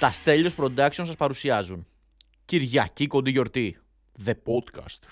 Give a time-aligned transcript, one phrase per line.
[0.00, 1.86] Τα Στέλιος Production σας παρουσιάζουν.
[2.44, 3.76] Κυριακή κοντή γιορτή.
[4.26, 5.02] The Podcast.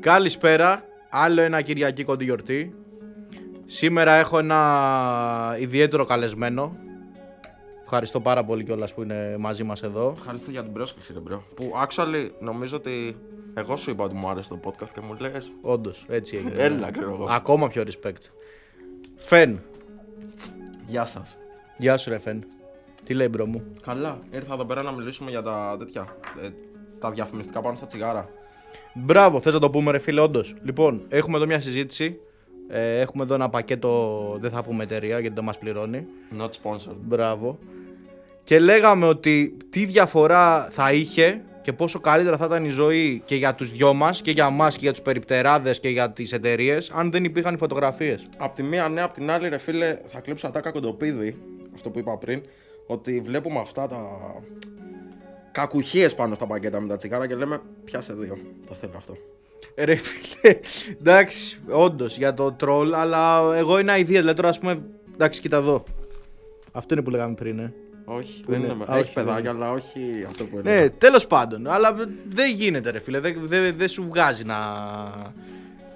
[0.00, 0.84] Καλησπέρα.
[1.10, 2.74] Άλλο ένα Κυριακή κοντή γιορτή.
[3.66, 6.76] Σήμερα έχω ένα ιδιαίτερο καλεσμένο.
[7.82, 10.12] Ευχαριστώ πάρα πολύ κιόλας που είναι μαζί μας εδώ.
[10.16, 11.44] Ευχαριστώ για την πρόσκληση, ρε bro.
[11.56, 13.16] Που actually νομίζω ότι
[13.54, 15.52] εγώ σου είπα ότι μου άρεσε το podcast και μου λες.
[15.60, 16.54] Όντως, έτσι έγινε.
[16.56, 17.26] Έλα, ξέρω εγώ.
[17.30, 18.22] Ακόμα πιο respect.
[19.16, 19.62] Phen,
[20.86, 21.36] Γεια σας.
[21.76, 22.44] γεια σου ρε Phen
[23.04, 26.06] Τι λέει bro μου; Καλά, ήρθα εδώ πέρα να μιλήσουμε για τα τέτοια.
[26.42, 26.48] ε,
[26.98, 28.28] τα διαφημιστικά πάνω στα τσιγάρα.
[28.94, 30.54] Μπράβο, θες να το πούμε, ρε φίλε, όντως.
[30.62, 32.16] Λοιπόν, έχουμε εδώ μια συζήτηση.
[32.68, 36.06] Ε, έχουμε εδώ ένα πακέτο, δεν θα πούμε εταιρεία γιατί δεν μας πληρώνει.
[36.38, 36.96] Not sponsored.
[37.00, 37.58] Μπράβο.
[38.44, 43.34] Και λέγαμε ότι τι διαφορά θα είχε και πόσο καλύτερα θα ήταν η ζωή και
[43.36, 46.90] για τους δυο μας και για μας και για τους περιπτεράδες και για τις εταιρείες
[46.94, 48.26] αν δεν υπήρχαν οι φωτογραφίες.
[48.36, 51.36] Απ' τη μία ναι, απ' την άλλη, ρε φίλε, θα κλέψω ατάκα Κοντοπίδη.
[51.74, 52.40] Αυτό που είπα πριν.
[52.86, 53.98] Ότι βλέπουμε αυτά τα.
[55.52, 58.38] Κακουχίες πάνω στα πακέτα με τα τσιγάρα και λέμε πιάσε δύο.
[58.66, 59.16] Το θέλω αυτό.
[59.74, 60.60] Ε, Ρε φίλε,
[61.00, 64.20] εντάξει, όντως για το τρόλ, αλλά εγώ είναι αηδία.
[64.20, 64.82] Δηλαδή τώρα, ας πούμε,
[65.14, 65.84] εντάξει, κοίτα εδώ.
[66.72, 67.72] Αυτό είναι που λέγαμε πριν, ε.
[68.04, 68.74] Όχι, δεν είναι; είναι.
[68.76, 70.80] με- Α, όχι, Έχει παιδάκια, αλλά όχι αυτό που είναι.
[70.80, 71.66] Ναι, τέλος πάντων.
[71.66, 71.94] Αλλά
[72.28, 73.20] δεν γίνεται, ρε φίλε.
[73.20, 74.56] Δεν δεν- δεν σου βγάζει να.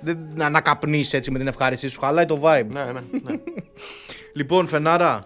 [0.00, 2.00] Δεν, να, να καπνίσει έτσι με την ευχάριστή σου.
[2.00, 2.66] Χαλάει το vibe.
[2.68, 2.92] ναι, ναι.
[2.92, 3.40] ναι.
[4.34, 5.20] Λοιπόν, Φενάρα,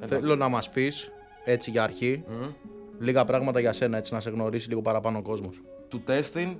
[0.00, 0.06] Έλα.
[0.20, 1.10] θέλω να μας πεις
[1.44, 2.44] έτσι για αρχή Μμ.
[3.04, 5.60] λίγα πράγματα για σένα, έτσι να σε γνωρίσει λίγο παραπάνω ο κόσμος.
[5.88, 6.54] Του testing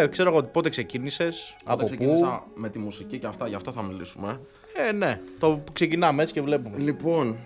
[0.00, 1.84] Ε, ξέρω εγώ πότε ξεκίνησες, από Όταν πού.
[1.94, 4.40] ξεκίνησα με τη μουσική και αυτά, γι' αυτό θα μιλήσουμε.
[4.88, 6.78] Ε, ναι, το ξεκινάμε έτσι και βλέπουμε.
[6.78, 7.36] Λοιπόν,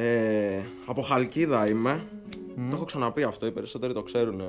[0.00, 2.02] ε, από Χαλκίδα είμαι.
[2.54, 4.42] Το έχω ξαναπεί αυτό, οι περισσότεροι το ξέρουν.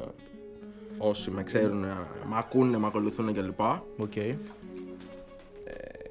[0.98, 3.60] Όσοι με ξέρουν, με ακούνε, με ακολουθούν κλπ.
[3.98, 4.16] Οκ.
[4.16, 4.38] Ε,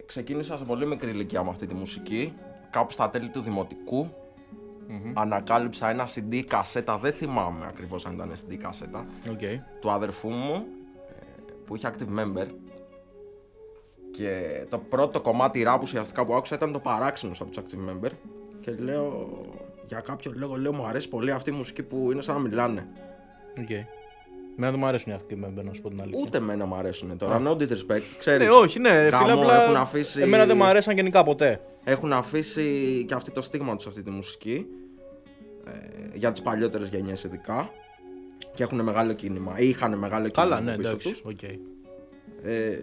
[0.06, 2.32] ξεκίνησα σε πολύ μικρή ηλικία με αυτή τη μουσική.
[2.70, 4.10] Κάπου στα τέλη του δημοτικού
[5.14, 9.40] Ανακάλυψα ένα CD κασέτα, δεν θυμάμαι ακριβώς αν ήταν CD κασέτα, Οκ.
[9.80, 10.54] του αδερφού μου
[11.08, 12.46] ε, που είχε Active Member.
[14.10, 18.10] Και το πρώτο κομμάτι rap ουσιαστικά που άκουσα ήταν το παράξενος από τους Active Member.
[18.60, 19.30] Και λέω,
[19.86, 22.88] για κάποιο λόγο, λέω, μου αρέσει πολύ αυτή η μουσική που είναι σαν να μιλάνε.
[23.60, 23.70] Οκ.
[23.70, 26.20] Εμένα δεν μου αρέσουν οι Active Member, να σου πω την αλήθεια.
[26.26, 27.42] Ούτε εμένα μου αρέσουν τώρα.
[27.46, 28.46] No disrespect, ξέρεις.
[28.46, 31.60] Ναι, όχι, ναι, ρε γαμώ, φίλε, απλά έχουν αφήσει- εμένα δεν μου αρέσαν γενικά ποτέ.
[31.84, 34.66] Έχουν αφήσει και αυτή το στίγμα τους σε αυτή τη μουσική.
[35.64, 35.70] Ε,
[36.16, 37.70] για τις παλιότερες γενιές ειδικά.
[38.54, 39.54] Και έχουν μεγάλο κίνημα.
[39.58, 41.08] Ή είχαν μεγάλο κίνημα Καλά, ναι, πίσω εντάξει.
[41.10, 41.22] τους.
[41.24, 41.42] Οκ.
[41.42, 42.78] Ε,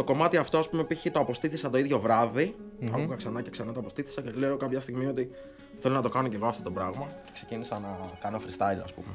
[0.00, 1.06] το κομμάτι αυτό, ας πούμε, π.χ.
[1.12, 2.56] το αποστήθισα το ίδιο βράδυ.
[2.86, 5.30] Το άκουγα ξανά και ξανά το αποστήθισα και λέω κάποια στιγμή ότι
[5.74, 7.06] θέλω να το κάνω και εγώ αυτό το πράγμα.
[7.24, 7.88] Και ξεκίνησα να
[8.20, 9.08] κάνω freestyle, ας πούμε.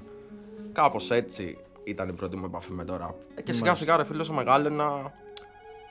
[0.72, 3.13] Κάπως έτσι ήταν η πρώτη μου επαφή με το rap.
[3.35, 5.13] Ε, και σιγά σιγά, ρε φίλε, όσο μεγάλωνα,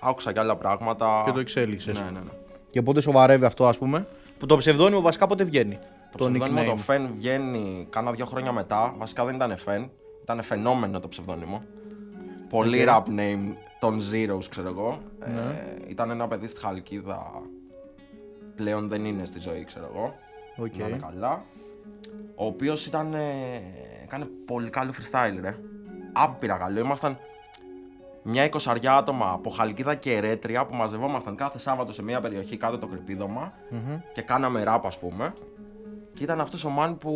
[0.01, 1.23] άκουσα και άλλα πράγματα.
[1.25, 1.99] Και το εξέλιξες.
[1.99, 2.31] Ναι, ναι, ναι.
[2.71, 4.07] Και πότε σοβαρεύει αυτό, ας πούμε;
[4.39, 5.79] Που το ψευδόνυμο βασικά πότε βγαίνει;
[6.13, 8.95] Το ψευδόνυμο το Φεν βγαίνει κάνα δύο χρόνια μετά.
[8.99, 9.91] Βασικά δεν ήταν Φεν,
[10.23, 11.63] ήταν φαινόμενο το ψευδόνυμο.
[12.49, 14.99] Πολύ rap name των Zeros, ξέρω εγώ.
[15.21, 17.43] Ε, ήταν ένα παιδί στη Χαλκίδα.
[18.57, 20.15] Πλέον δεν είναι στη ζωή, ξέρω εγώ.
[20.57, 20.77] Οκ.
[20.77, 21.45] Να είναι καλά.
[22.35, 23.15] Ο οποίος ήταν.
[23.15, 23.63] Ε,
[24.03, 25.57] έκανε πολύ καλό freestyle, ρε.
[26.13, 26.81] Άπειρα καλό.
[26.81, 27.19] Ήμασταν
[28.23, 32.79] μια εικοσαριά άτομα από Χαλκίδα και Ερέτρια που μαζευόμασταν κάθε Σάββατο σε μια περιοχή κάτω
[32.79, 33.53] το κρηπίδωμα
[34.13, 35.35] και κάναμε ράπ, ας πούμε.
[36.15, 37.13] Και ήταν αυτός ο man που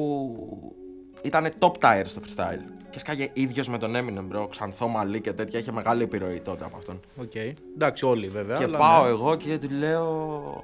[1.23, 2.61] ήταν top tier στο freestyle.
[2.91, 4.47] Και σκάγε ίδιος με τον Eminem, bro.
[4.51, 5.59] Ξανθό μαλλί και τέτοια.
[5.59, 7.01] Είχε μεγάλη επιρροή τότε από αυτόν.
[7.17, 7.35] Οκ.
[7.75, 8.57] Εντάξει, όλοι βέβαια.
[8.57, 9.09] και αλλά πάω ναι.
[9.09, 10.05] εγώ και του λέω: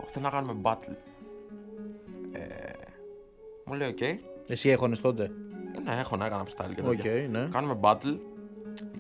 [0.06, 0.94] Θέλω να κάνουμε battle.
[2.32, 2.40] Ε,
[3.64, 4.00] μου λέει: Οκ.
[4.00, 5.30] Ε, Εσύ έχονε τότε;
[5.84, 7.28] ναι, έχω να έκανα freestyle και Οκ, τέτοια.
[7.28, 7.48] ναι.
[7.52, 8.18] Κάνουμε battle.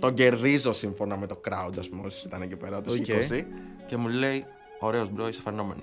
[0.00, 3.04] Τον κερδίζω σύμφωνα με το crowd, ας πούμε, όσοι ήταν εκεί πέρα, τους Οκ.
[3.08, 3.44] 20.
[3.86, 4.44] Και μου λέει:
[4.78, 5.82] Ωραίος, bro, είσαι φαινόμενο.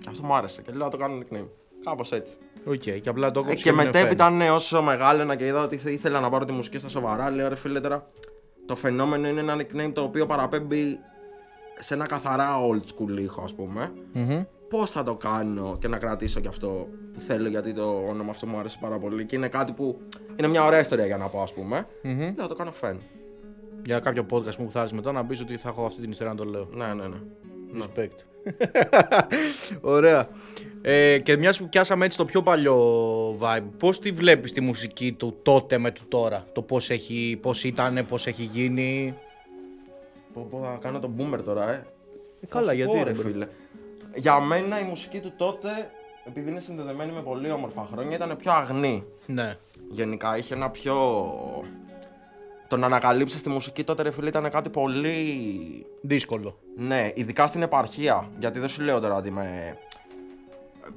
[0.00, 0.62] Και αυτό μου άρεσε.
[0.62, 1.46] Και λέω: «Να Το κάνω nickname.
[1.84, 2.36] Κάπως έτσι.
[2.64, 2.74] Οκ.
[2.76, 3.62] Και απλά το Ε, έκοψε.
[3.64, 6.88] και μετέπειτα, ναι, όσο μεγάλωνα και είδα ότι θε- ήθελα να πάρω τη μουσική στα
[6.88, 8.06] σοβαρά, λέω ρε φίλε τώρα.
[8.66, 10.98] Το φαινόμενο είναι ένα nickname το οποίο παραπέμπει
[11.78, 12.80] σε ένα καθαρά old
[13.14, 13.92] school ήχο, ας πούμε.
[14.12, 18.30] φαινομενο Πώς θα το κάνω και να κρατήσω και αυτό που θέλω, γιατί το όνομα
[18.30, 19.24] αυτό μου άρεσε πάρα πολύ.
[19.26, 20.00] Και είναι κάτι που
[20.36, 21.86] είναι μια ωραία ιστορία για να πω, ας πούμε.
[22.02, 23.00] Λέω να το κάνω φεν.
[23.84, 26.32] Για κάποιο podcast που θα έρθεις μετά να πεις ότι θα έχω αυτή την ιστορία
[26.32, 26.68] να το λέω.
[26.74, 27.16] Ναι, ναι, ναι.
[27.84, 28.18] Respect.
[29.80, 30.28] Ωραία.
[30.82, 32.78] Ε, και μιας που πιάσαμε έτσι το πιο παλιό
[33.38, 36.90] vibe, πώς τη βλέπεις τη μουσική του τότε με του τώρα, το πώς
[37.40, 39.14] πώς ήταν, πώς έχει γίνει;
[40.32, 41.86] Πω, πω, θα κάνω τον boomer τώρα, ε.
[42.40, 43.22] Ε καλά, σου γιατί, πω, ρε, ρε μπρο.
[43.22, 43.46] φίλε.
[44.14, 45.90] Για μένα η μουσική του τότε,
[46.24, 49.04] επειδή είναι συνδεδεμένη με πολύ όμορφα χρόνια, ήταν πιο αγνή.
[49.26, 49.56] Ναι.
[49.90, 50.94] Γενικά είχε ένα πιο.
[52.72, 55.86] Το να ανακαλύψεις τη μουσική τότε, ρε φίλε, ήταν κάτι πολύ.
[56.00, 56.58] Δύσκολο.
[56.76, 58.30] Ναι, ειδικά στην επαρχία.
[58.38, 59.78] Γιατί δεν σου λέω τώρα ότι είμαι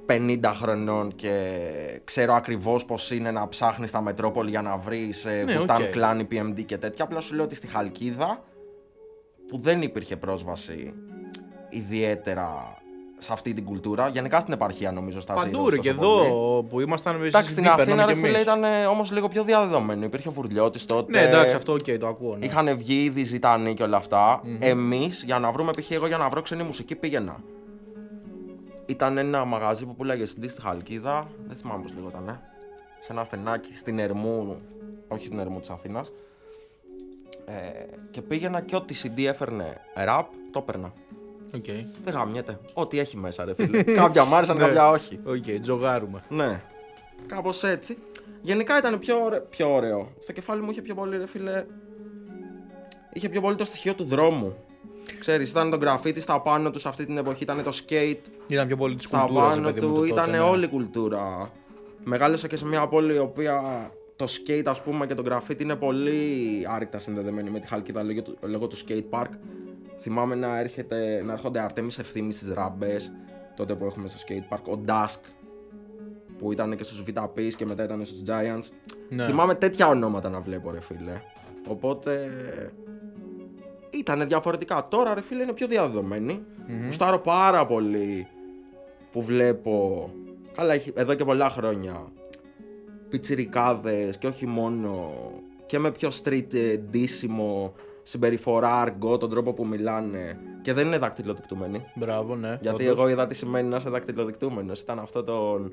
[0.07, 5.43] 50 χρονών και ξέρω ακριβώς πως είναι να ψάχνεις τα Metropolis για να βρεις ε,
[5.43, 5.93] Ναι, Wu-Tang οκ.
[5.95, 7.05] Clan, PMD και τέτοια.
[7.05, 8.43] Απλά σου λέω ότι στη Χαλκίδα
[9.47, 10.93] που δεν υπήρχε πρόσβαση
[11.69, 12.77] ιδιαίτερα
[13.25, 14.07] σε αυτή την κουλτούρα.
[14.07, 16.27] Γενικά στην επαρχία νομίζω στα Παντού Zeros ρε και τόσο πολύ.
[16.27, 20.05] εδώ που ήμασταν με Εντάξει, στην Αθήνα ρε φίλε ήταν όμως λίγο πιο διαδεδομένο.
[20.05, 21.11] Υπήρχε ο Βουρλιώτη τότε.
[21.11, 22.35] Ναι, εντάξει, αυτό οκ, το ακούω.
[22.35, 22.45] Ναι.
[22.45, 24.41] Είχαν βγει ήδη ζητανοί και όλα αυτά.
[24.59, 25.91] Εμείς για να βρούμε, π.χ.
[25.91, 27.43] εγώ για να βρω ξένη μουσική πήγαινα.
[28.85, 31.27] Ήταν ένα μαγαζί που πουλάγε CD στη Χαλκίδα.
[31.47, 32.41] Δεν θυμάμαι πώς λεγόταν.
[33.01, 34.61] Σε ένα στενάκι στην Ερμού.
[35.07, 36.11] Όχι στην Ερμού της Αθήνας.
[37.45, 37.53] Ε,
[38.11, 40.93] και πήγαινα και ό,τι CD έφερνε ραπ, το έπαιρνα.
[41.55, 41.65] Οκ,
[42.03, 42.59] Δεν γαμιέται.
[42.73, 43.83] Ό,τι έχει μέσα, ρε φίλε.
[44.01, 45.19] κάποια μ' άρεσαν, κάποια όχι.
[45.25, 46.23] οκ, τζογάρουμε.
[46.29, 46.61] Ναι.
[47.27, 47.97] Κάπως έτσι.
[48.41, 50.11] Γενικά ήταν πιο, ωραίο, πιο ωραίο.
[50.19, 51.65] Στο κεφάλι μου είχε πιο πολύ, ρε φίλε.
[53.13, 54.55] Είχε πιο πολύ το στοιχείο του δρόμου.
[55.19, 58.67] Ξέρεις, ήταν το γκράφιτι στα πάνω του σε αυτή την εποχή, ήταν το skate Ήταν
[58.67, 59.53] πιο πολύ της στα κουλτούρας.
[59.55, 61.51] πάνω του, ήταν όλη η κουλτούρα.
[62.03, 63.61] Μεγάλωσα και σε μια πόλη η οποία
[64.15, 66.21] το skate ας πούμε και το γραφίτι είναι πολύ
[66.69, 69.29] άρρηκτα συνδεδεμένη με τη Χαλκίδα λόγω του, λόγω του skate park.
[69.97, 73.11] Θυμάμαι να, έρχεται, να έρχονται Αρτέμις Ευθύμης στις ράμπες,
[73.55, 75.19] τότε που έχουμε στο skate park, ο Dusk
[76.37, 78.69] που ήταν και στους VTPs και μετά ήταν στους Giants.
[79.09, 79.25] Ναι.
[79.25, 81.21] Θυμάμαι τέτοια ονόματα να βλέπω ρε φίλε.
[81.67, 82.29] Οπότε
[83.89, 84.87] ήταν διαφορετικά.
[84.89, 86.45] Τώρα ρε φίλε είναι πιο διαδεδομένοι.
[86.83, 88.27] Γουστάρω πάρα πολύ
[89.11, 90.09] που βλέπω.
[90.55, 92.11] Καλά, έχει, εδώ και πολλά χρόνια.
[93.09, 95.13] Πιτσιρικάδες και όχι μόνο.
[95.65, 97.73] Και με πιο street ε, ντύσιμο,
[98.07, 100.37] συμπεριφορά, αργό, τον τρόπο που μιλάνε.
[100.61, 101.85] Και δεν είναι δακτυλοδεικτούμενοι.
[101.95, 102.57] Μπράβο, ναι.
[102.61, 102.97] Γιατί όντως.
[102.99, 104.79] εγώ είδα τι σημαίνει να είσαι δακτυλοδεικτούμενος.
[104.79, 105.71] Ήταν αυτό τον,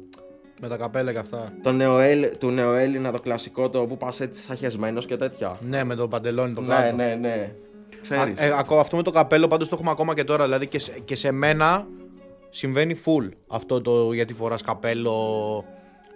[0.60, 1.52] Με τα καπέλα και αυτά.
[1.62, 5.58] το νεοέλ, του νεοέλληνα, το κλασικό, το που πας έτσι σαχιασμένος και τέτοια.
[5.60, 6.96] Ναι, με το παντελόνι το Ναι, κάτω.
[6.96, 7.54] ναι, ναι.
[8.02, 8.38] Ξέρεις.
[8.38, 10.44] Α, ε, ακόμα αυτό με το καπέλο πάντως το έχουμε ακόμα και τώρα.
[10.44, 11.86] Δηλαδή και σε, και σε μένα
[12.50, 15.14] συμβαίνει full αυτό το γιατί φοράς καπέλο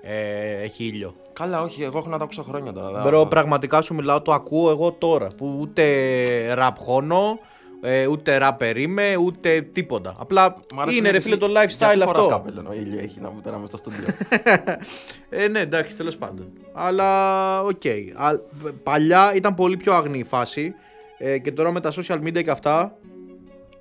[0.07, 1.15] ε, έχει ήλιο.
[1.33, 2.91] Καλά, όχι, εγώ έχω να το ακούσω χρόνια τώρα.
[2.91, 5.29] δεν- Μπρο, πραγματικά σου μιλάω, το ακούω εγώ τώρα.
[5.37, 7.39] Που ούτε ραπ χώνω,
[7.81, 10.15] ε, ούτε ράπερ είμαι, ούτε τίποτα.
[10.19, 12.29] Απλά Μ' αρέσει είναι να ρε εσύ- φίλε το γιατί lifestyle φοράς αυτό.
[12.29, 14.07] καπέλο, ο ήλιο έχει να μου τώρα μες στο στούντιο.
[15.29, 16.53] Ε, ναι, εντάξει, τέλος πάντων.
[16.73, 17.83] Αλλά οκ.
[18.15, 18.39] Α,
[18.83, 20.75] Παλιά ήταν πολύ πιο αγνή η φάση.
[21.19, 22.97] Ε, και τώρα με τα social media και αυτά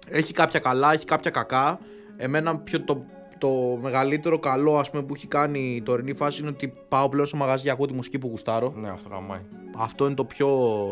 [0.09, 1.79] έχει κάποια καλά, έχει κάποια κακά.
[2.17, 3.05] Εμένα πιο το,
[3.37, 7.27] το μεγαλύτερο καλό ας πούμε, που έχει κάνει η τωρινή φάση είναι ότι πάω πλέον
[7.27, 8.73] στο μαγαζί και ακούω τη μουσική που γουστάρω.
[8.75, 9.41] ναι, αυτό γαμάει.
[9.77, 10.47] Αυτό είναι το πιο,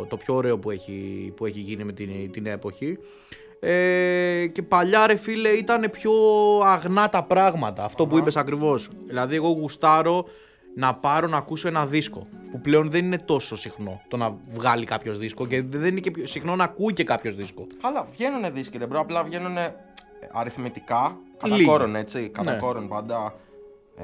[0.10, 2.98] το πιο ωραίο που έχει, που έχει γίνει με την, την εποχή.
[3.60, 6.12] Ε, και παλιά ρε φίλε ήταν πιο
[6.64, 7.84] αγνά τα πράγματα.
[7.84, 8.90] Αυτό που είπες ακριβώς.
[9.08, 10.26] Δηλαδή εγώ γουστάρω
[10.76, 12.28] να πάρω να ακούσω ένα δίσκο.
[12.52, 16.12] Που πλέον δεν είναι τόσο συχνό το να βγάλει κάποιος δίσκο και δεν είναι και
[16.12, 17.68] πιο συχνό να ακούει και κάποιος δίσκο.
[17.82, 19.58] Καλά, βγαίνουνε δίσκοι, ρε μπρο, απλά βγαίνουν
[20.32, 21.68] αριθμητικά, κατά Λίγοι.
[21.68, 22.58] κόρον, έτσι, κατά Ναι.
[22.58, 23.36] κόρον πάντα.
[23.96, 24.04] Ε,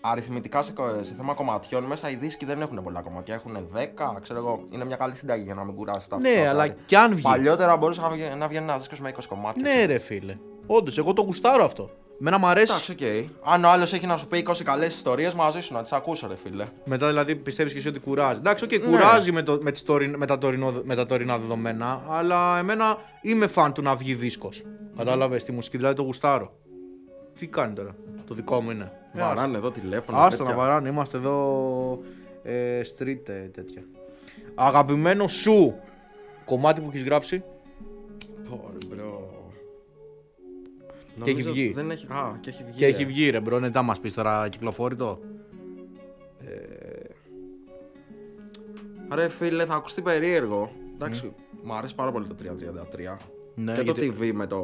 [0.00, 3.34] αριθμητικά σε, κο- σε θέμα κομματιών μέσα οι δίσκοι δεν έχουν πολλά κομμάτια.
[3.34, 6.50] Έχουν 10, ξέρω εγώ, είναι μια καλή συνταγή για να μην κουράσει τα Ναι, αυτά
[6.50, 6.82] αλλά κράτη.
[6.86, 7.22] κι αν βγει.
[7.22, 9.62] Παλιότερα μπορούσε να βγει- να βγαίνει ένας δίσκος με 20 κομμάτια.
[9.74, 10.36] Ναι, ρε φίλε.
[10.66, 11.90] Όντως, εγώ το γουστάρω αυτό.
[12.20, 12.72] Εμένα μου αρέσει.
[12.72, 13.52] Εντάξει, οκ.
[13.52, 16.26] Αν ο άλλος έχει να σου πει 20 καλές ιστορίες μαζί σου, να τις ακούσω,
[16.28, 16.64] ρε φίλε.
[16.84, 18.38] Μετά δηλαδή πιστεύεις και εσύ ότι κουράζει.
[18.38, 18.78] Εντάξει, οκ, Ναι.
[18.78, 22.96] κουράζει με, το, με, τις τωριν- με, τα τωρινό, με τα τωρινά δεδομένα, αλλά εμένα
[23.22, 24.62] είμαι φαν του να βγει δίσκος.
[24.98, 26.58] Κατάλαβες τη μουσική, δηλαδή το γουστάρω.
[27.38, 27.96] Τι κάνει τώρα,
[28.26, 28.92] το δικό μου είναι.
[29.14, 30.18] Ε, Βαράνε εδώ τηλέφωνο.
[30.18, 30.64] Άστο να τέτοια.
[30.64, 32.02] βαράνε, είμαστε εδώ
[32.42, 33.84] ε, street ε, τέτοια.
[34.54, 35.74] Αγαπημένο σου
[36.44, 37.42] κομμάτι που έχεις γράψει.
[38.50, 39.36] Πω, ρε, μπρο.
[41.22, 41.72] Και έχει Νομίζω βγει.
[41.72, 42.06] Δεν έχει...
[42.06, 42.78] Α, και έχει βγει.
[42.78, 42.88] Και ε.
[42.88, 45.20] έχει βγει ρε μπρο, ναι, θα μας πεις τώρα ακυκλοφόρητο.
[49.14, 50.70] Ρε φίλε, θα ακουστεί περίεργο.
[50.94, 53.16] Εντάξει, μου αρέσει πάρα πολύ το 333.
[53.58, 54.58] Ναι, και γιατί- το TV με το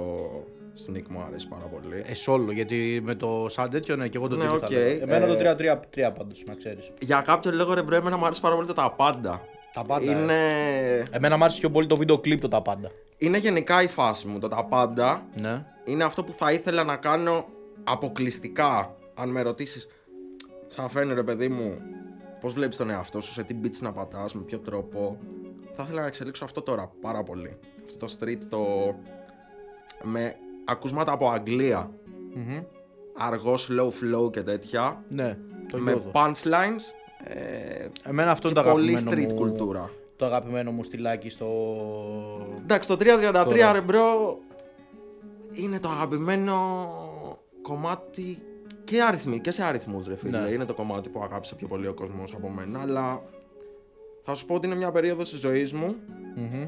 [0.87, 1.97] Sneak μου αρέσει πάρα πολύ.
[1.97, 4.71] Ε, solo, γιατί με το σαν τέτοιο, ναι, και εγώ το Ναι, τι θα οκ,
[4.71, 4.89] λέω.
[5.01, 6.91] Εμένα ε, το 3-3-3 πάντως, να ξέρεις.
[7.01, 9.41] Για κάποιο λόγο ρε μπρο, εμένα μου αρέσει πάρα πολύ το τα πάντα.
[9.73, 10.11] Τα πάντα.
[10.11, 10.21] ε.
[10.21, 10.39] Είναι...
[11.11, 12.91] Εμένα μου άρεσε πιο πολύ το βίντεο κλιπ το τα πάντα.
[13.19, 15.27] είναι γενικά η φάση μου το τα πάντα.
[15.35, 15.65] Ναι.
[15.85, 17.45] Είναι αυτό που θα ήθελα να κάνω
[17.85, 18.97] αποκλειστικά.
[19.15, 19.87] Αν με ρωτήσεις,
[20.67, 21.79] σαν φαίνεται ρε παιδί μου,
[22.41, 25.19] πώς βλέπεις τον εαυτό σου, σε τι beats να πατάς, με ποιο τρόπο.
[25.76, 27.59] Θα ήθελα να εξελίξω αυτό τώρα πάρα πολύ.
[27.85, 28.59] Αυτό το street το.
[30.02, 31.90] με ακούσματα από Αγγλία.
[32.35, 32.62] Μμμ.
[33.16, 35.04] Αργός slow flow και τέτοια.
[35.09, 35.38] Ναι,
[35.73, 36.11] το με νιώθω.
[36.12, 36.83] punchlines.
[37.25, 39.90] Ε, Εμένα αυτό είναι και το πολύ αγαπημένο street μου, κουλτούρα.
[40.16, 41.47] Το αγαπημένο μου στυλάκι στο...
[42.62, 43.73] Εντάξει, το 333 Τώρα.
[43.73, 44.38] ρε μπρο
[45.52, 46.54] είναι το αγαπημένο
[47.62, 48.38] κομμάτι
[48.85, 50.40] και, αριθμί, και σε αριθμούς ρε φίλε.
[50.40, 50.49] Ναι.
[50.50, 53.23] Είναι το κομμάτι που αγάπησε πιο πολύ ο κόσμος από μένα, αλλά
[54.26, 55.97] θα σου πω ότι είναι μια περίοδος της ζωής μου.
[56.37, 56.66] Μμμ.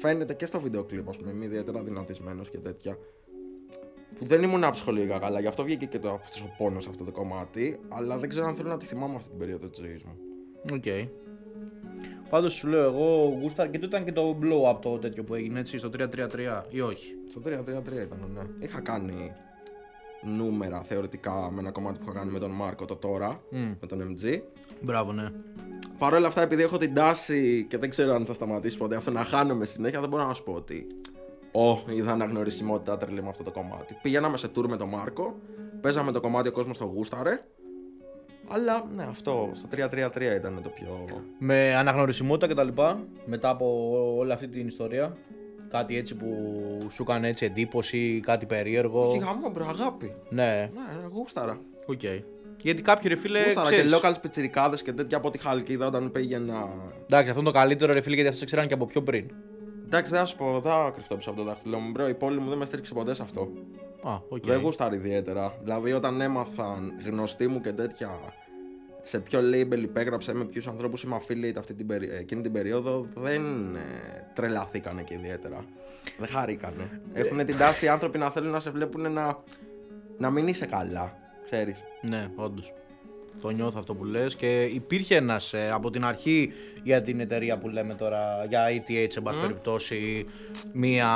[0.00, 2.98] Φαίνεται και στο βίντεο κλιπ, ας πούμε, είμαι ιδιαίτερα αδυνατισμένος και τέτοια.
[4.18, 5.40] που δεν ήμουν ψυχολογικά καλά.
[5.40, 7.80] Γι' αυτό βγήκε και το, αυτός ο πόνος σε αυτό το κομμάτι.
[7.88, 10.16] Αλλά δεν ξέρω αν θέλω να τη θυμάμαι αυτή την περίοδο της ζωής μου.
[10.72, 10.82] Οκ.
[10.84, 11.08] Okay.
[12.30, 15.34] Πάντως σου λέω εγώ γούσταρα και το ήταν και το blow up το τέτοιο που
[15.34, 17.48] έγινε έτσι στο 3-3-3 ή όχι; Στο 3-3-3
[17.92, 18.42] ήταν, ναι.
[18.58, 19.32] Είχα κάνει
[20.22, 23.40] νούμερα θεωρητικά με ένα κομμάτι που είχα κάνει με τον Μάρκο το τώρα,
[23.80, 24.40] με τον MG.
[24.80, 25.30] Μπράβο, ναι.
[25.98, 29.10] Παρ' όλα αυτά, επειδή έχω την τάση και δεν ξέρω αν θα σταματήσει ποτέ αυτό
[29.10, 30.86] να χάνομαι συνέχεια, δεν μπορώ να σου πω ότι.
[31.52, 33.98] Ω, είδα αναγνωρισιμότητα τρελή με αυτό το κομμάτι.
[34.02, 35.36] Πηγαίναμε σε tour με τον Μάρκο,
[35.80, 37.40] παίζαμε το κομμάτι ο κόσμος το γούσταρε.
[38.48, 41.04] Αλλά ναι, αυτό στο 3-3-3 ήταν το πιο.
[41.38, 42.82] Με αναγνωρισιμότητα κτλ.
[43.24, 45.16] Μετά από όλη αυτή την ιστορία.
[45.68, 46.26] Κάτι έτσι που
[46.90, 49.08] σου έκανε έτσι εντύπωση, κάτι περίεργο.
[49.08, 50.14] Όχι, γαμώ, μπρο, αγάπη.
[50.28, 50.70] Ναι.
[50.74, 51.60] Ναι, γούσταρα.
[51.86, 52.00] Οκ.
[52.02, 52.22] Okay.
[52.62, 53.44] Γιατί κάποιοι ρε φίλε.
[53.44, 56.68] Γούσταρα ξέρεις- και local πιτσιρικάδες και τέτοια από τη Χαλκίδα όταν πήγαινα.
[57.02, 59.30] Εντάξει, αυτό είναι το καλύτερο ρε φίλε γιατί αυτό σε ξέραν και από πιο πριν.
[59.84, 62.08] Εντάξει, δεν θα σου πω, δεν θα κρυφτώ πίσω από το δάχτυλό μου, μπρο.
[62.08, 63.48] Η πόλη μου δεν με στήριξε ποτέ σε αυτό.
[64.02, 64.46] Α, οκ.
[64.46, 65.58] Δεν γούσταρε ιδιαίτερα.
[65.62, 68.10] Δηλαδή, όταν έμαθαν γνωστοί μου και τέτοια
[69.02, 72.10] σε ποιο label υπέγραψα, με ποιους ανθρώπους είμαι affiliate αυτή την περι...
[72.12, 73.80] εκείνη την περίοδο, δεν ε,
[74.34, 75.64] τρελαθήκανε και ιδιαίτερα.
[76.18, 77.00] Δεν χαρήκανε.
[77.12, 79.38] Έχουν την τάση οι άνθρωποι να θέλουν να σε βλέπουν να,
[80.18, 81.16] να μην είσαι καλά.
[81.50, 81.82] Ξέρεις.
[82.00, 82.72] Ναι, όντως.
[83.42, 87.58] Το νιώθω αυτό που λες και υπήρχε ένας ε, από την αρχή για την εταιρεία
[87.58, 90.26] που λέμε τώρα, για ETH σε πάση περιπτώσει,
[90.72, 91.10] μία,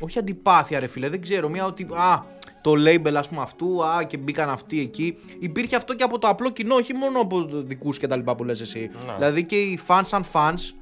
[0.00, 2.24] όχι αντιπάθεια ρε φίλε, δεν ξέρω, μία ότι, α,
[2.60, 5.18] το label ας πούμε αυτού, α, και μπήκαν αυτοί εκεί.
[5.38, 8.44] Υπήρχε αυτό και από το απλό κοινό, όχι μόνο από δικούς και τα λοιπά που
[8.44, 8.90] λες εσύ.
[9.06, 9.14] Ναι.
[9.14, 10.74] Δηλαδή και οι fans σαν fans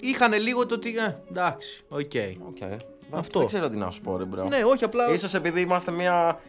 [0.00, 2.10] είχαν λίγο το ότι, ε, εντάξει, οκ.
[2.12, 2.76] Okay.
[3.10, 3.38] Αυτό.
[3.38, 4.44] Δεν ξέρω τι να σου πω, ρε μπρο.
[4.44, 5.12] Ναι, όχι απλά...
[5.12, 6.40] Ίσως επειδή είμαστε μια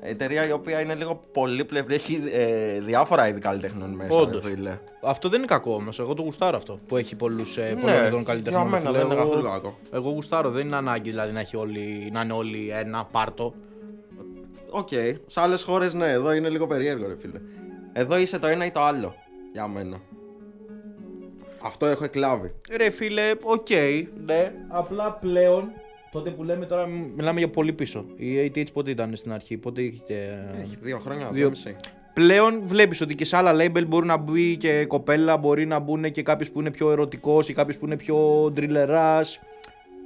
[0.00, 4.18] εταιρεία η οποία είναι λίγο πολύπλευρη, έχει ε, διάφορα είδη καλλιτεχνών μέσα.
[4.20, 4.42] Όντως.
[4.44, 4.78] Ρε, φίλε.
[5.02, 5.98] Αυτό δεν είναι κακό όμως.
[5.98, 8.62] Εγώ το γουστάρω αυτό που έχει πολλούς ε, Ναι, πολλών ειδών καλλιτεχνών.
[8.68, 8.98] για μένα φίλε.
[8.98, 9.78] δεν είναι Εγώ- καθόλου κακό.
[9.92, 13.54] Εγώ γουστάρω, δεν είναι ανάγκη δηλαδή να, έχει όλοι, να είναι όλοι ένα πράγμα.
[14.70, 14.88] Οκ.
[15.26, 17.40] Σε άλλες χώρες, ναι, εδώ είναι λίγο περίεργο, ρε φίλε.
[17.92, 19.14] Εδώ είσαι το ένα ή το άλλο.
[19.52, 19.96] Για μένα.
[21.62, 22.54] Αυτό έχω εκλάβει.
[22.76, 23.66] Ρε φίλε, οκ,
[24.26, 24.52] ναι.
[24.68, 25.70] Απλά πλέον,
[26.12, 28.04] τότε που λέμε τώρα, μ- μιλάμε για πολύ πίσω.
[28.16, 30.02] Η ATH πότε ήταν στην αρχή, πότε είχε.
[30.62, 31.32] Έχει δύο χρόνια, Δύο.
[31.32, 31.76] δύο μισή.
[32.12, 36.10] Πλέον βλέπεις ότι και σε άλλα label μπορεί να μπει και κοπέλα, μπορεί να μπουν
[36.10, 39.40] και κάποιος που είναι πιο ερωτικός ή κάποιο που είναι πιο ντριλεράς.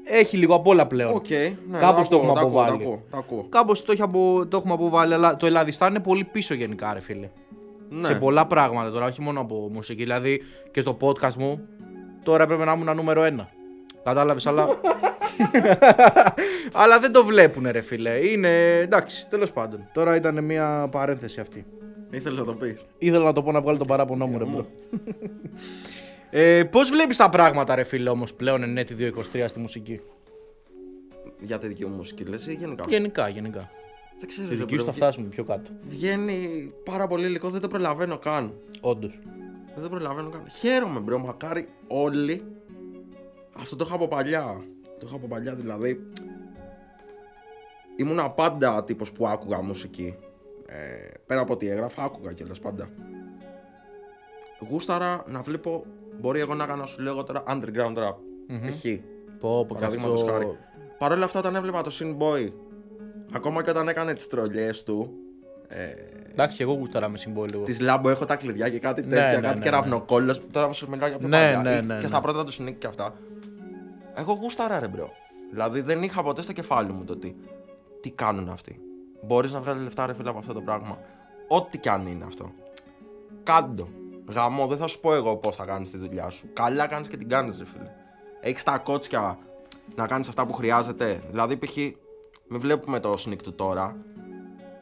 [0.04, 1.14] Έχει λίγο απ' όλα πλέον.
[1.14, 1.28] Οκ,
[1.70, 2.78] ναι, Κάπως το έχουμε, ακούω, ακούω, αποβάλει.
[2.78, 3.46] Τα ακούω, τα ακούω.
[3.48, 7.00] Κάπως το, έχει απο- το έχουμε αποβάλει, αλλά το Ελλαδιστάν είναι πολύ πίσω γενικά, ρε
[7.00, 7.28] φίλε.
[7.88, 8.04] Ναι.
[8.06, 10.02] Σε πολλά πράγματα τώρα, όχι μόνο από μουσική.
[10.02, 10.40] Δηλαδή
[10.70, 11.60] και στο podcast μου,
[12.22, 13.48] τώρα έπρεπε να ήμουν νούμερο ένα.
[14.04, 14.68] Κατάλαβες, αλλά.
[16.82, 18.28] αλλά δεν το βλέπουν, ρε φίλε.
[18.28, 19.88] Είναι εντάξει, τέλος πάντων.
[19.92, 21.66] Τώρα ήταν μια παρένθεση αυτή.
[22.10, 22.84] Ήθελες να το πεις.
[22.98, 24.66] Ήθελα να το πω να βγάλω το παράπονό μου, ρε bro.
[26.30, 30.00] ε, Πώς βλέπεις τα πράγματα, ρε φίλε, όμως πλέον εν έτη 2023 στη μουσική;
[31.40, 33.70] Για τη δική μου μουσική, λες ή γενικά; Γενικά, γενικά.
[34.18, 34.48] Δεν ξέρω.
[34.48, 35.70] Τη ρε, δική σου bro, θα φτάσουμε πιο κάτω.
[35.80, 38.52] Βγαίνει πάρα πολύ υλικό, δεν το προλαβαίνω καν.
[38.80, 39.20] Όντως.
[39.74, 40.42] Δεν το προλαβαίνω καν.
[40.58, 42.42] Χαίρομαι, bro, μακάρι όλοι.
[43.58, 44.64] Αυτό το είχα από παλιά.
[44.98, 46.00] Το είχα από παλιά, δηλαδή.
[47.96, 50.16] Ήμουνα πάντα τύπος που άκουγα μουσική.
[50.66, 52.88] Ε, πέρα από ό,τι έγραφα, άκουγα κιόλας πάντα.
[54.70, 55.84] Γούσταρα να βλέπω,
[56.20, 58.14] μπορεί εγώ να κάνω, σου λέγω τώρα, underground rap.
[58.70, 58.84] Π.χ.
[59.40, 60.32] Πω, πω, και Παραδείγματος αυτό.
[60.32, 60.56] χάρη.
[60.98, 62.52] Παρ' όλα αυτά, όταν έβλεπα το Sin Boy,
[63.32, 65.12] ακόμα και όταν έκανε τις τρολιές του,
[65.68, 65.86] ε,
[66.32, 67.62] Εντάξει, και εγώ γούσταρα με συμβόλαιο.
[67.62, 69.60] της Λάμπο έχω τα κλειδιά και κάτι Ναι, τέτοια, ναι, κάτι ναι, ναι.
[69.60, 71.58] κεραυνοκόλλος, Τώρα σου μιλάω για πιο Ναι, παλιά.
[71.62, 72.08] ναι, ή ναι, Και ναι.
[72.08, 73.14] στα πρώτα τους Sneak και αυτά.
[74.14, 75.10] Εγώ γούσταρα ρε μπρο.
[75.50, 77.34] Δηλαδή δεν είχα ποτέ στο κεφάλι μου το τι,
[78.00, 78.80] τι κάνουν αυτοί.
[79.22, 80.98] Μπορείς να βγάλεις λεφτά ρε φίλε από αυτό το πράγμα.
[81.48, 82.52] Ό,τι κι αν είναι αυτό.
[83.42, 83.88] Κάντο.
[84.28, 86.48] Γαμό, δεν θα σου πω εγώ πώς θα κάνεις τη δουλειά σου.
[86.52, 87.90] Καλά κάνεις και την κάνεις, ρε φίλε.
[88.40, 89.38] Έχεις τα κότσια
[89.94, 91.22] να κάνεις αυτά που χρειάζεται.
[91.30, 91.76] Δηλαδή, π.χ.
[92.48, 93.96] μην βλέπουμε το sneak του τώρα.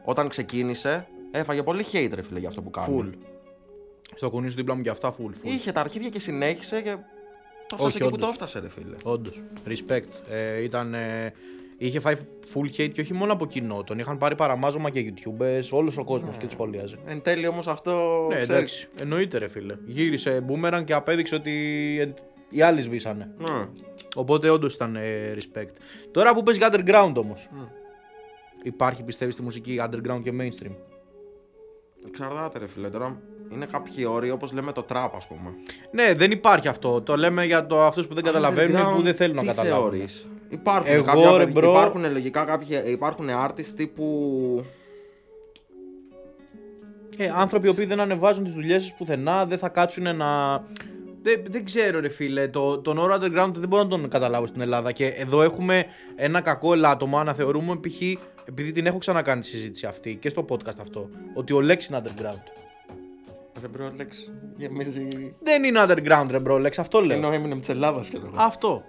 [0.04, 3.00] Όταν ξεκίνησε, έφαγε πολύ hate, ρε φίλε, για αυτό που κάνει.
[3.00, 3.14] Full.
[4.14, 5.30] Στο κουνί σου δίπλα μου και αυτά, full.
[5.30, 5.42] full.
[5.42, 6.96] Είχε τα αρχίδια και συνέχισε και.
[7.70, 8.26] Το φτάσε Όχι, εκεί που όντως.
[8.26, 8.96] το έφτασε, ρε φίλε.
[9.02, 9.40] Όντως.
[9.66, 10.30] Respect.
[10.30, 10.94] Ε, ήταν.
[10.94, 11.32] ε,
[11.78, 12.14] είχε φάει
[12.54, 13.82] full hate και όχι μόνο από κοινό.
[13.84, 16.96] Τον είχαν πάρει παραμάζωμα και YouTubers, όλος ο κόσμος και τη σχολίαζε.
[17.06, 18.24] Εν τέλει όμως αυτό.
[18.28, 18.88] Ναι, ξέρεις, εντάξει.
[19.00, 19.76] Εννοείται, ρε φίλε.
[19.86, 21.52] Γύρισε boomerang και απέδειξε ότι
[22.00, 22.12] ε,
[22.50, 23.30] οι άλλοι σβήσανε.
[23.38, 23.68] Ναι.
[24.14, 25.74] Οπότε όντως ήταν ε, respect.
[26.10, 27.48] Τώρα που παίζει underground όμως.
[28.62, 30.74] Υπάρχει πιστεύεις στη μουσική underground και mainstream;
[32.06, 32.90] Εξαρτάται, ρε φίλε.
[32.90, 33.20] Τώρα
[33.52, 35.54] είναι κάποιοι όροι όπως λέμε το trap, ας πούμε.
[35.90, 37.00] Ναι, δεν υπάρχει αυτό.
[37.02, 39.90] Το λέμε για το, αυτούς που δεν καταλαβαίνουν ή που δεν θέλουν να τι καταλάβουν.
[39.90, 41.68] θεωρείς; Υπάρχουν, Εγώ, κάποια, ρε, παιδιά- bro.
[41.70, 44.64] υπάρχουν λογικά κάποιοι, υπάρχουν artists τύπου
[47.16, 50.52] Ε, άνθρωποι οι οποίοι δεν ανεβάζουν τις δουλειές τους πουθενά, δεν θα κάτσουν να,
[51.22, 52.48] Δεν, δεν ξέρω, ρε φίλε.
[52.48, 54.92] Το, τον όρο underground δεν μπορώ να τον καταλάβω στην Ελλάδα.
[54.92, 55.84] Και εδώ έχουμε
[56.16, 58.00] ένα κακό ελάττωμα να θεωρούμε π.χ.
[58.44, 62.02] επειδή την έχω ξανακάνει τη συζήτηση αυτή και στο podcast αυτό, ότι ο Λέξ είναι
[62.04, 62.42] underground.
[63.60, 65.06] Ρε μπρο, Λέξ, γεμίζει...
[65.42, 67.16] Δεν είναι underground, ρε μπρο, Λέξ, αυτό λέω.
[67.16, 68.30] Ενώ έμεινε με της Ελλάδας και εγώ.
[68.34, 68.82] Αυτό.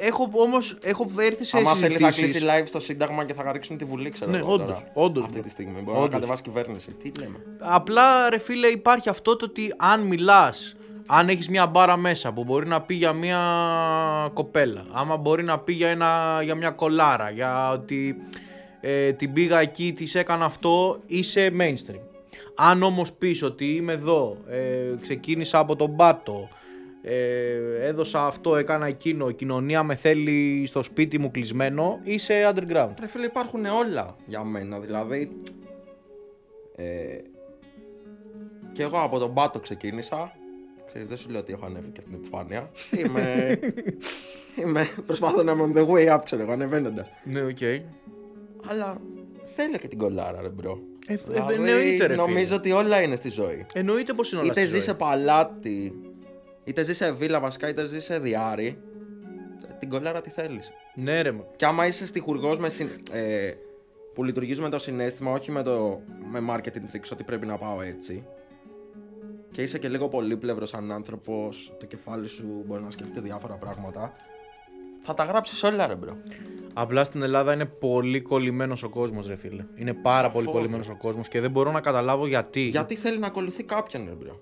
[0.00, 3.42] Έχω όμως έχω έρθει σε Άμα θέλει θα συζητήσεις- κλείσει live στο Σύνταγμα και θα
[3.42, 4.90] χαρίξουν τη Βουλή, ξέρω Ναι, εγώ όντως, τώρα.
[4.94, 5.42] όντως, Αυτή bro.
[5.42, 5.80] τη στιγμή.
[5.80, 6.08] Μπορεί να Όντως.
[6.14, 6.92] κατεβάσει κυβέρνηση.
[6.92, 7.36] Τι λέμε.
[7.58, 12.44] Απλά ρε φίλε υπάρχει αυτό το ότι αν μιλάς, αν έχεις μια μπάρα μέσα που
[12.44, 13.40] μπορεί να πει για μια
[14.34, 18.16] κοπέλα, άμα μπορεί να πει για, ένα, για μια κολάρα, για ότι
[18.80, 22.00] ε, την πήγα εκεί, της έκανα αυτό, είσαι mainstream.
[22.56, 26.48] Αν όμως πεις ότι είμαι εδώ, ε, ξεκίνησα από τον πάτο,
[27.02, 32.94] ε, έδωσα αυτό, έκανα εκείνο, η κοινωνία με θέλει στο σπίτι μου κλεισμένο, είσαι underground.
[33.00, 34.78] Ρε φίλε, υπάρχουν όλα για μένα.
[34.78, 35.42] Δηλαδή.
[36.76, 37.18] Ε,
[38.72, 40.32] και εγώ από τον Πάτο ξεκίνησα.
[40.86, 42.70] Ξέρεις, δεν σου λέω ότι έχω ανέβει και στην επιφάνεια.
[42.96, 43.58] Είμαι.
[44.60, 47.10] είμαι προσπαθώ να είμαι on the way up, ξέρω εγώ, ανεβαίνοντας.
[47.24, 47.58] Ναι, οκ.
[48.66, 49.00] Αλλά
[49.42, 50.78] θέλω και την κολάρα, ρε bro.
[51.08, 52.14] Ε, ε, Δηλαδή, εννοείται, ρε φίλε.
[52.26, 53.66] νομίζω ότι όλα είναι στη ζωή.
[53.74, 54.82] Εννοείται πως είναι όλα είτε στη ζει ζωή.
[54.84, 55.92] σε παλάτι,
[56.64, 58.78] είτε ζει σε βίλα βασικά, είτε ζει σε διάρι.
[59.78, 60.70] Την κολάρα τι θέλεις.
[60.94, 61.32] Ναι, ρε.
[61.32, 61.44] μα.
[61.56, 63.50] Και άμα είσαι στιχουργός με συν- ε,
[64.14, 67.80] που λειτουργείς με το συναίσθημα, όχι με, το, με marketing tricks, ότι πρέπει να πάω
[67.82, 68.24] έτσι.
[69.50, 74.12] Και είσαι και λίγο πολύπλευρος σαν άνθρωπος, το κεφάλι σου μπορεί να σκεφτεί διάφορα πράγματα.
[75.06, 76.16] Θα τα γράψεις όλα, ρε bro.
[76.74, 79.64] Απλά στην Ελλάδα είναι πολύ κολλημένος ο κόσμος, ρε φίλε.
[79.74, 82.60] Είναι πάρα Σαφώς, πολύ κολλημένος ο κόσμος και δεν μπορώ να καταλάβω γιατί.
[82.60, 84.40] Γιατί θέλει να ακολουθεί κάποιον, ρε bro.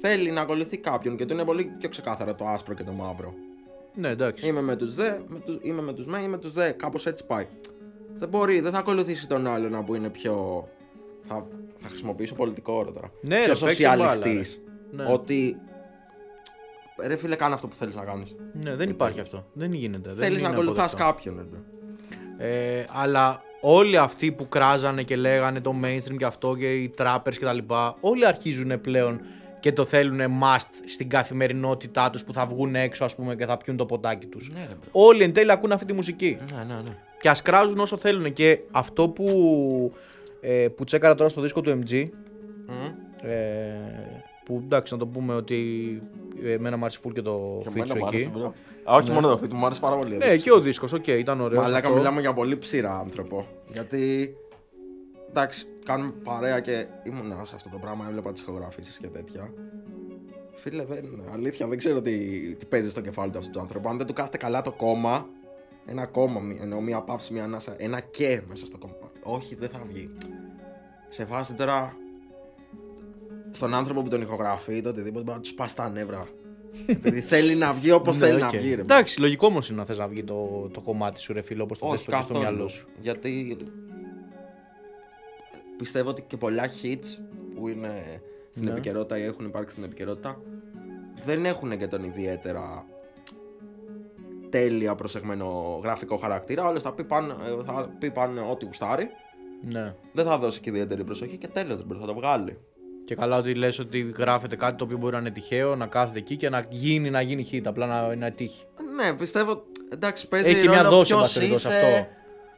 [0.00, 3.34] Θέλει να ακολουθεί κάποιον και του είναι πολύ πιο ξεκάθαρο το άσπρο και το μαύρο.
[3.94, 4.46] Ναι, εντάξει.
[4.46, 6.70] Είμαι με τους δε, με τους, είμαι με τους μεν ή με τους δε.
[6.70, 7.46] Κάπως έτσι πάει.
[8.14, 10.68] Δεν μπορεί, δεν θα ακολουθήσει τον άλλον που είναι πιο.
[11.22, 11.46] Θα,
[11.78, 13.12] θα χρησιμοποιήσω πολιτικό όρο τώρα.
[13.20, 14.60] Ναι, πιο ρε, παίξε μπάλα, σοσιαλιστής.
[14.96, 15.02] ρε.
[15.02, 15.12] Ναι.
[15.12, 15.56] Ότι.
[17.06, 18.36] Ρε φίλε, κάνε αυτό που θέλεις να κάνεις.
[18.62, 19.46] Ναι, δεν υπάρχει αυτό.
[19.52, 20.08] Δεν γίνεται.
[20.12, 21.12] δεν Θέλεις να είναι ακολουθάς αποδεκτό.
[21.12, 21.36] κάποιον.
[21.36, 21.42] Ρε.
[21.42, 21.58] bro.
[22.46, 27.34] Ε, αλλά όλοι αυτοί που κράζανε και λέγανε το mainstream και αυτό και οι trappers
[27.38, 29.20] και τα λοιπά, όλοι αρχίζουν πλέον
[29.60, 33.56] και το θέλουν must στην καθημερινότητά τους που θα βγουν έξω ας πούμε και θα
[33.56, 34.50] πιούν το ποτάκι τους.
[34.54, 34.88] Ναι, ρε, bro.
[34.92, 36.38] Όλοι εν τέλει ακούν αυτή τη μουσική.
[36.56, 36.96] Ναι, ναι, ναι.
[37.20, 38.32] Και ας κράζουν όσο θέλουν.
[38.32, 39.92] Και αυτό που,
[40.40, 42.04] ε, που τσέκαρα τώρα στο δίσκο του MG,
[42.66, 42.72] Μμ.
[43.28, 44.09] ε,
[44.50, 45.58] που εντάξει να το πούμε ότι
[46.42, 48.38] ε, εμένα μου άρεσε full και το Και feature εμένα μου άρεσε, εκεί.
[48.38, 48.54] bro.
[48.90, 50.16] Α, όχι μόνο το feat, μου άρεσε πάρα πολύ.
[50.16, 51.62] Ναι, και ο δίσκος, οκ, ήταν ωραίος.
[51.62, 53.46] Μαλάκα μιλάμε για πολύ ψείρα άνθρωπο.
[53.72, 54.34] Γιατί.
[55.28, 59.52] Εντάξει, κάνουμε παρέα και ήμουνα σε αυτό το πράγμα, έβλεπα τις ηχογραφήσεις και τέτοια.
[60.54, 62.16] Φίλε, δεν, αλήθεια, δεν ξέρω τι,
[62.56, 63.88] τι παίζει στο κεφάλι του αυτού του άνθρωπου.
[63.88, 65.26] Αν δεν του κάθεται καλά το κόμμα,
[65.86, 68.94] ένα κόμμα, μη- εννοώ μία παύση, μία ανάσα, ένα και μέσα στο κόμμα.
[69.22, 70.10] Όχι, δεν θα βγει.
[71.08, 71.96] Σε φάση τώρα.
[73.50, 76.26] Στον άνθρωπο που τον ηχογραφεί, το οτιδήποτε μπορεί να τους σπάσει τα νεύρα.
[76.86, 78.52] Επειδή θέλει να βγει όπως Ναι, θέλει οκ.
[78.52, 78.80] να βγει, ρε.
[78.80, 81.78] Εντάξει, λογικό όμως είναι να θες να βγει το, το κομμάτι σου, ρε φίλο, όπως
[81.78, 82.40] το θες Όχι στο, στο καθόλου.
[82.40, 82.88] μυαλό σου.
[83.00, 83.56] Γιατί
[85.76, 87.06] πιστεύω ότι και πολλά hits
[87.54, 88.70] που είναι στην Ναι.
[88.72, 90.40] επικαιρότητα ή έχουν υπάρξει στην επικαιρότητα
[91.24, 92.84] δεν έχουν και τον ιδιαίτερα
[94.50, 96.64] τέλεια προσεγμένο γραφικό χαρακτήρα.
[96.68, 99.08] Όλες θα πει πάνω, ε, θα πει πάνω ό,τι γουστάρει.
[99.62, 99.94] Ναι.
[100.12, 102.58] Δεν θα δώσει και ιδιαίτερη προσοχή και τέλος δεν μπορεί, θα το βγάλει.
[103.10, 106.18] Και καλά ότι λες ότι γράφεται κάτι το οποίο μπορεί να είναι τυχαίο, να κάθεται
[106.18, 108.64] εκεί και να γίνει, να γίνει hit, απλά να είναι τύχη.
[108.96, 109.62] Ναι, πιστεύω.
[109.92, 112.08] Εντάξει, παίζει Έχει μια ρόλο δόση, εν ποιος πάση περιπτώσει, είσαι, αυτό.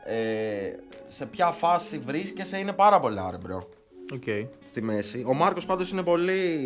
[0.05, 0.77] Ε,
[1.09, 3.69] σε ποια φάση βρίσκεσαι είναι πάρα πολλά, ρε μπρο.
[4.15, 4.23] Οκ.
[4.65, 5.25] στη μέση.
[5.27, 6.59] Ο Μάρκος πάντως είναι πολύ.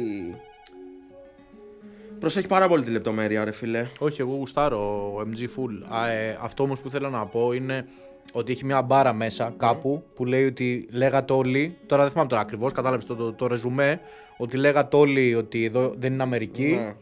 [2.20, 3.88] Προσέχει πάρα πολύ τη λεπτομέρεια, ρε φίλε.
[3.98, 5.86] Όχι, εγώ γουστάρω MG full.
[5.88, 7.86] Α, ε, αυτό όμως που θέλω να πω είναι
[8.32, 11.76] ότι έχει μια μπάρα μέσα κάπου που λέει ότι λέγατε όλοι.
[11.86, 14.00] Τώρα δεν θυμάμαι τώρα ακριβώς, κατάλαβες το, το, το ρεζουμέ.
[14.36, 16.78] Ότι λέγατε όλοι ότι εδώ δεν είναι Αμερική.
[16.80, 16.92] Ναι.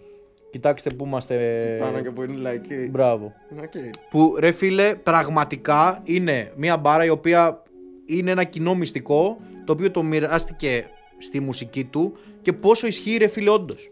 [0.51, 1.37] Κοιτάξτε που είμαστε.
[1.81, 2.89] Πάνω και που είναι λαϊκή.
[2.91, 3.33] Μπράβο.
[3.63, 3.73] Οκ.
[4.11, 7.63] Που ρε φίλε, πραγματικά είναι μια μπάρα η οποία
[8.07, 10.87] είναι ένα κοινό μυστικό το οποίο το μοιράστηκε
[11.19, 13.89] στη μουσική του και πόσο ισχύει ρε φίλε όντως.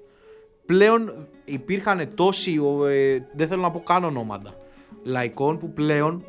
[0.66, 4.54] Πλέον υπήρχαν τόσοι, ο, ε, δεν θέλω να πω καν ονόματα,
[5.02, 6.24] λαϊκών που πλέον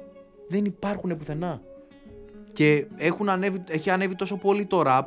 [0.47, 1.61] δεν υπάρχουν πουθενά.
[2.53, 5.03] Και έχουν ανέβει, έχει ανέβει τόσο πολύ το rap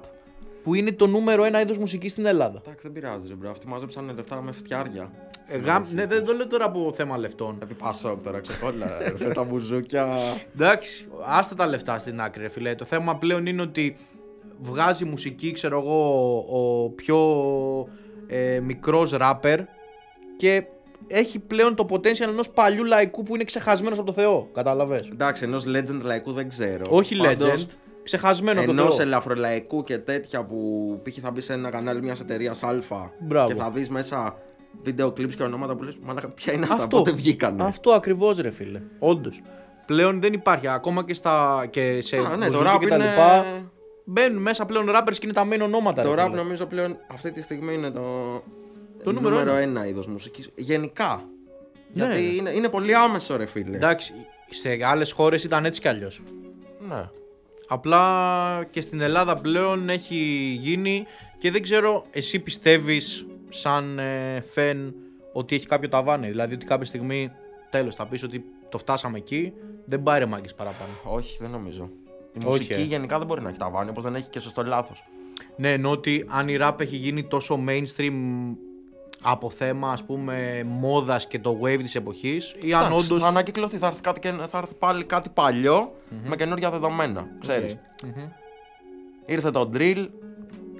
[0.63, 2.59] που είναι το νούμερο ένα είδος μουσικής στην Ελλάδα.
[2.65, 3.51] Εντάξει, δεν πειράζει, ρε bro.
[3.51, 5.11] Αυτοί μάζεψαν λεφτά με φτιάρια.
[5.47, 7.59] Ε, γάμ- ναι, δεν το λέω τώρα από θέμα λεφτών.
[7.63, 8.99] Επί Πασόκ τώρα, ξεκόλλα.
[8.99, 10.07] ρε φίλε, τα μπουζούκια.
[10.55, 12.75] Εντάξει, άστα τα λεφτά στην άκρη, ρε φίλε.
[12.75, 13.97] Το θέμα πλέον είναι ότι
[14.61, 17.19] βγάζει μουσική, ξέρω εγώ, ο πιο
[18.27, 19.61] ε, μικρός ράπερ
[20.37, 20.65] και
[21.07, 24.49] έχει πλέον το potential ενός παλιού λαϊκού που είναι ξεχασμένος από το Θεό.
[24.53, 26.85] Κατάλαβες; Εντάξει, ενός legend λαϊκού δεν ξέρω.
[26.89, 27.75] Όχι Πάντως, legend.
[28.03, 29.07] ξεχασμένο το Ενός Θεό.
[29.07, 31.17] ελαφρολαϊκού και τέτοια που π.χ.
[31.21, 32.75] θα μπει σε ένα κανάλι μιας εταιρείας Α
[33.21, 33.49] Μπράβο.
[33.49, 34.37] και θα δεις μέσα
[34.83, 36.97] βίντεο clips και ονόματα που λες: Μαλάκα, ποια είναι αυτά, Αυτό.
[36.97, 38.81] πότε βγήκανε; Αυτό ακριβώς ρε φίλε.
[38.99, 39.43] Όντως.
[39.87, 40.69] Πλέον δεν υπάρχει.
[40.69, 43.45] Ακόμα και, στα, και σε Α, ναι, το μπουζούκι rap και τα είναι- λοιπά.
[44.09, 46.03] Μπαίνουν μέσα πλέον rappers και είναι τα main ονόματα.
[46.03, 46.37] Το ρε rap φίλε.
[46.37, 48.03] νομίζω πλέον αυτή τη στιγμή είναι το,
[49.07, 50.51] Το νούμερο ένα είδος μουσικής.
[50.55, 51.25] Γενικά.
[51.93, 52.05] Ναι.
[52.05, 53.77] Γιατί είναι, είναι πολύ άμεσο, ρε φίλε.
[53.77, 54.13] Εντάξει,
[54.51, 56.21] σε άλλες χώρες ήταν έτσι κι αλλιώς.
[56.89, 57.09] Ναι.
[57.69, 60.17] Απλά και στην Ελλάδα πλέον έχει
[60.61, 61.07] γίνει
[61.39, 64.95] και δεν ξέρω, εσύ πιστεύεις σαν ε, φεν
[65.33, 67.31] ότι έχει κάποιο ταβάνι; Δηλαδή ότι κάποια στιγμή
[67.71, 69.53] τέλος θα πεις ότι το φτάσαμε εκεί,
[69.85, 70.91] δεν πάει ρε μάγκες παραπάνω.
[71.05, 71.91] Όχι, δεν νομίζω.
[72.33, 72.85] Η Όχι, μουσική ε.
[72.85, 75.05] γενικά δεν μπορεί να έχει ταβάνι, όπως δεν έχει και σωστό λάθος.
[75.57, 78.13] Ναι, ενώ ότι αν η rap έχει γίνει τόσο mainstream
[79.23, 83.21] από θέμα ας πούμε μόδας και το wave της εποχής ή αν όντως...
[83.23, 85.93] Θα ανακυκλωθεί, θα έρθει, κάτι, και- θα έρθει πάλι κάτι παλιό
[86.25, 87.27] με καινούργια δεδομένα.
[87.41, 87.73] Ξέρεις.
[87.73, 87.79] Οκ.
[88.17, 88.29] Μμμ.
[89.27, 90.09] Ήρθε το drill,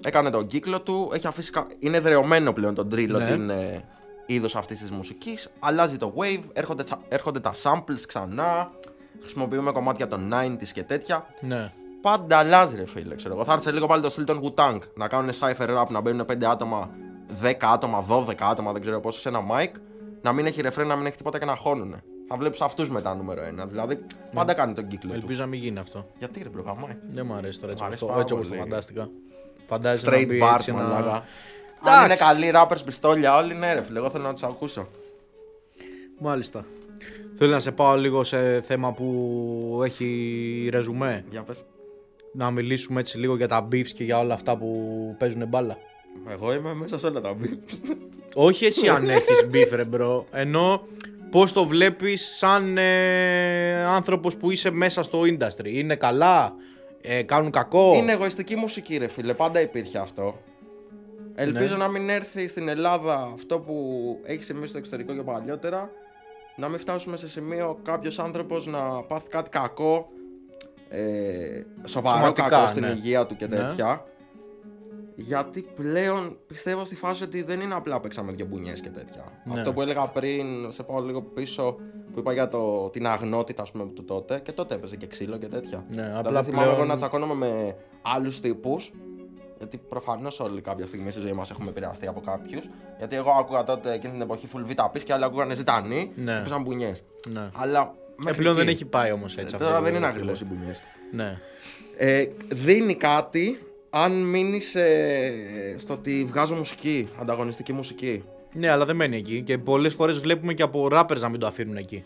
[0.05, 1.51] έκανε τον κύκλο του, έχει αφήσει.
[1.51, 3.15] κα- Είναι δρεωμένο πλέον το drill Ναι.
[3.25, 3.85] ότι είναι
[4.27, 5.49] είδος αυτής της μουσικής.
[5.59, 8.71] Αλλάζει το wave, έρχονται, τσα- έρχονται τα samples ξανά.
[9.21, 11.27] Χρησιμοποιούμε κομμάτια των 90s και τέτοια.
[11.41, 11.73] Ναι.
[12.01, 13.15] Πάντα αλλάζει, ρε φίλε.
[13.15, 13.45] Ξέρω εγώ.
[13.45, 16.27] Θα έρθει σε λίγο πάλι το στυλ των Wu-Tang να κάνουν cypher rap, να μπαίνουν
[16.27, 16.91] 5 άτομα,
[17.43, 19.69] 10 άτομα, 12 άτομα, δεν ξέρω πόσο, σε ένα mic,
[20.23, 21.95] να μην έχει ρεφρέν, να μην έχει τίποτα και να χώνουν.
[22.29, 23.67] Θα βλέπεις αυτούς μετά νούμερο 1.
[23.69, 23.99] Δηλαδή,
[24.35, 25.17] πάντα κάνει τον κύκλο του.
[25.17, 26.07] Ελπίζω να μην γίνει αυτό.
[26.19, 26.97] Γιατί ρε, προγραμμάει.
[27.11, 28.63] Δεν μου αρέσει τώρα έτσι, Μ' αρέσει όπως το- πάρα έτσι όπως το πολύ.
[28.69, 29.09] φαντάστηκα.
[29.67, 31.13] Φαντάζεσαι να Straight μπει bars, έτσι ένα- μαλάκα.
[31.81, 32.05] Αν Εντάξει.
[32.05, 34.89] είναι καλοί rappers πιστόλια όλοι, ναι ρε φίλε, εγώ θέλω να τους ακούσω.
[36.21, 36.65] Μάλιστα.
[37.39, 41.25] Θέλω να σε πάω λίγο σε θέμα που έχει ρεζουμέ.
[41.31, 41.65] Για πες.
[42.33, 44.71] Να μιλήσουμε έτσι λίγο για τα beefs και για όλα αυτά που
[45.19, 45.77] παίζουν μπάλα.
[46.29, 47.59] Εγώ είμαι μέσα σε όλα τα beef.
[48.35, 50.87] Όχι εσύ αν έχεις beef ρε bro, ενώ
[51.31, 55.65] πώς το βλέπεις σαν ε, άνθρωπος που είσαι μέσα στο industry.
[55.67, 56.55] Είναι καλά,
[57.01, 59.35] ε, κάνουν κακό; Είναι εγωιστική μουσική, ρε φίλε.
[59.35, 60.39] Πάντα υπήρχε αυτό.
[61.35, 61.85] Ελπίζω Ναι.
[61.85, 63.75] να μην έρθει στην Ελλάδα αυτό που
[64.25, 65.91] έχει συμβεί στο εξωτερικό και παλιότερα.
[66.57, 70.09] Να μην φτάσουμε σε σημείο κάποιος άνθρωπος να πάθει κάτι κακό.
[70.89, 72.91] Ε, σοβαρό Σωματικά, κακό στην ναι.
[72.91, 73.75] υγεία του και Ναι.
[75.17, 75.37] Τέτοια.
[75.39, 79.25] Γιατί πλέον πιστεύω στη φάση ότι δεν είναι απλά παίξαμε δύο μπουνιές και τέτοια.
[79.45, 79.59] Ναι.
[79.59, 81.77] Αυτό που έλεγα πριν, σε πάω λίγο πίσω,
[82.13, 85.37] που είπα για το, την αγνότητα ας πούμε, του τότε, και τότε έπαιζε και ξύλο
[85.37, 85.85] και τέτοια.
[85.89, 88.93] Ναι, δηλαδή απλά θυμάμαι πλέον- εγώ να τσακώνομαι με άλλους τύπους.
[89.59, 92.69] Γιατί προφανώς όλοι κάποια στιγμή στη ζωή μας έχουμε επηρεαστεί από κάποιους.
[92.99, 96.25] Γιατί εγώ άκουγα τότε εκείνη την εποχή full β' και άλλοι ακούγανε ζητανή Ναι.
[96.33, 97.03] και παίζαν μπουνιές.
[97.29, 97.51] Ναι.
[97.55, 97.81] Αλλά.
[97.81, 98.75] Ε, μέχρι πλέον δεν εκεί.
[98.75, 99.59] έχει πάει όμως έτσι Ε, αυτό.
[99.65, 100.13] Τώρα το δεν είναι φίλε.
[100.13, 100.83] ακριβώς οι μπουνιές.
[101.13, 101.39] Ναι.
[101.97, 103.59] Ε, δίνει κάτι
[104.03, 104.77] αν μείνεις
[105.77, 108.23] στο ότι βγάζω μουσική, ανταγωνιστική μουσική.
[108.53, 111.47] ναι, αλλά δεν μένει εκεί και πολλές φορές βλέπουμε και από rappers να μην το
[111.47, 112.05] αφήνουν εκεί.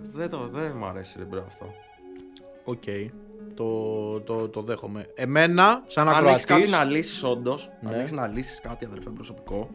[0.00, 1.74] Δεν, το, δεν μου αρέσει ρε bro αυτό.
[2.64, 2.82] Οκ.
[3.54, 5.06] Το, το, το δέχομαι.
[5.14, 6.44] Εμένα, σαν Αν έχεις ακροατής...
[6.44, 7.88] κάτι να λύσεις, όντως, Ναι.
[7.88, 9.70] αν έχεις να λύσεις κάτι αδερφέ προσωπικό,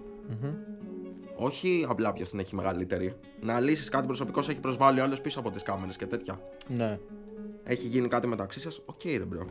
[1.36, 3.14] όχι απλά ποιο την έχει μεγαλύτερη.
[3.42, 6.40] Να λύσεις κάτι προσωπικό, σε έχει προσβάλει ο άλλος πίσω από τις κάμερες και τέτοια.
[6.68, 7.00] Ναι.
[7.64, 9.46] Έχει γίνει κάτι μεταξύ σας, οκ ρε bro.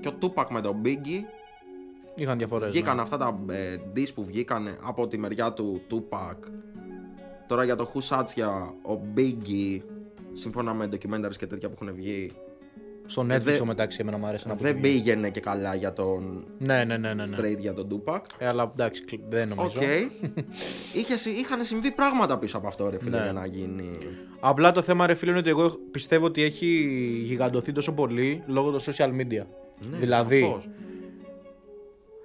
[0.00, 1.24] Και ο Τούπακ με τον Biggie
[2.14, 2.70] Είχαν διαφορές.
[2.70, 3.02] Βγήκαν ναι.
[3.02, 6.34] αυτά τα ε, diss που βγήκαν από τη μεριά του Tupac.
[7.46, 8.48] Τώρα για το Who Shot Ya
[8.82, 9.80] ο Biggie,
[10.32, 12.32] σύμφωνα με documentaries και τέτοια που έχουν βγει,
[13.06, 14.62] Στο Netflix Ε, δε- το μεταξύ εμένα μου αρέσει να πω.
[14.62, 17.22] δεν πήγαινε και καλά για τον Ναι, ναι, ναι, ναι.
[17.26, 17.36] ναι.
[17.38, 18.20] straight για τον Tupac.
[18.38, 19.56] Ε, αλλά εντάξει, κλ- δεν Οκ.
[19.58, 19.78] νομίζω.
[20.98, 23.22] Είχε, συ- είχαν συμβεί πράγματα πίσω από αυτό, ρε φίλε, Ναι.
[23.22, 23.98] για να γίνει.
[24.40, 26.66] Απλά το θέμα, ρε φίλε, είναι ότι εγώ πιστεύω ότι έχει
[27.26, 29.44] γιγαντωθεί τόσο πολύ λόγω των social media.
[29.90, 30.68] Ναι, δηλαδή, σαφώς.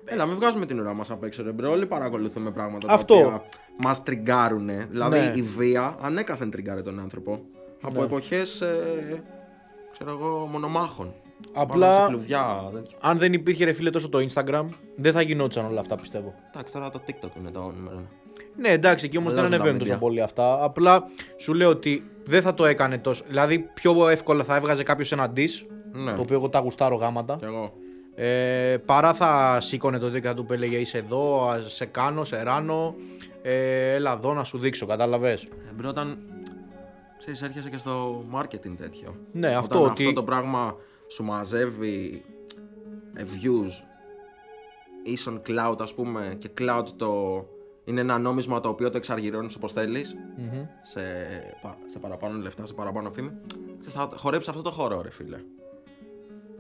[0.06, 1.72] Έλα, μην βγάζουμε την ουρά μας απ' έξω, ρε bro.
[1.72, 3.14] Όλοι παρακολουθούμε πράγματα Αυτό.
[3.14, 3.44] τα οποία
[3.84, 4.70] μας τριγκάρουν.
[4.90, 5.32] Δηλαδή Ναι.
[5.36, 7.40] η βία ανέκαθεν τριγκάρει τον άνθρωπο.
[7.82, 8.06] Από Ναι.
[8.06, 9.24] εποχές, ε,
[9.92, 11.14] ξέρω εγώ, μονομάχων.
[11.54, 12.98] Απλά- Πάμε σε κλουβιά, τέτοια.
[13.02, 14.66] αν δεν υπήρχε, ρε φίλε, τόσο το Instagram,
[14.96, 16.34] δεν θα γινόντουσαν όλα αυτά, πιστεύω.
[16.54, 18.08] Εντάξει, τώρα το TikTok είναι το νούμερο ένα.
[18.58, 20.08] Ναι, εντάξει, εκεί όμως δεν Δεν δώσουν τα ανεβαίνουν τόσο media.
[20.08, 20.64] πολύ αυτά.
[20.64, 21.04] Απλά
[21.38, 23.24] σου λέω ότι δεν θα το έκανε τόσο.
[23.28, 25.66] Δηλαδή, πιο εύκολα θα έβγαζε κάποιος ένα diss,
[25.96, 27.36] Ναι, το οποίο εγώ τα γουστάρω γάμα τα.
[27.40, 27.74] κι εγώ.
[28.16, 32.42] Ε, παρά θα σήκωνε το δίκτυο του που έλεγε Είσαι εδώ, α, σε κάνω, σε
[32.44, 32.96] ράνω.
[33.42, 35.44] Ε, έλα εδώ να σου δείξω, κατάλαβες.
[35.44, 36.18] Ε, bro, όταν
[37.20, 39.16] ξέρεις, έρχεσαι και στο marketing τέτοιο.
[39.32, 40.02] Ναι, Όταν αυτό ότι.
[40.04, 40.76] αυτό το πράγμα
[41.08, 42.24] σου μαζεύει
[43.14, 43.84] ε, views
[45.04, 47.44] ίσον clout ας πούμε και clout το
[47.84, 50.66] είναι ένα νόμισμα το οποίο το εξαργυρώνεις όπως θέλεις Μμμ.
[50.82, 51.02] σε,
[51.62, 53.32] πα- σε παραπάνω λεφτά, σε παραπάνω φήμη
[53.80, 55.38] ξέρεις, θα χορέψει αυτό το χώρο ρε φίλε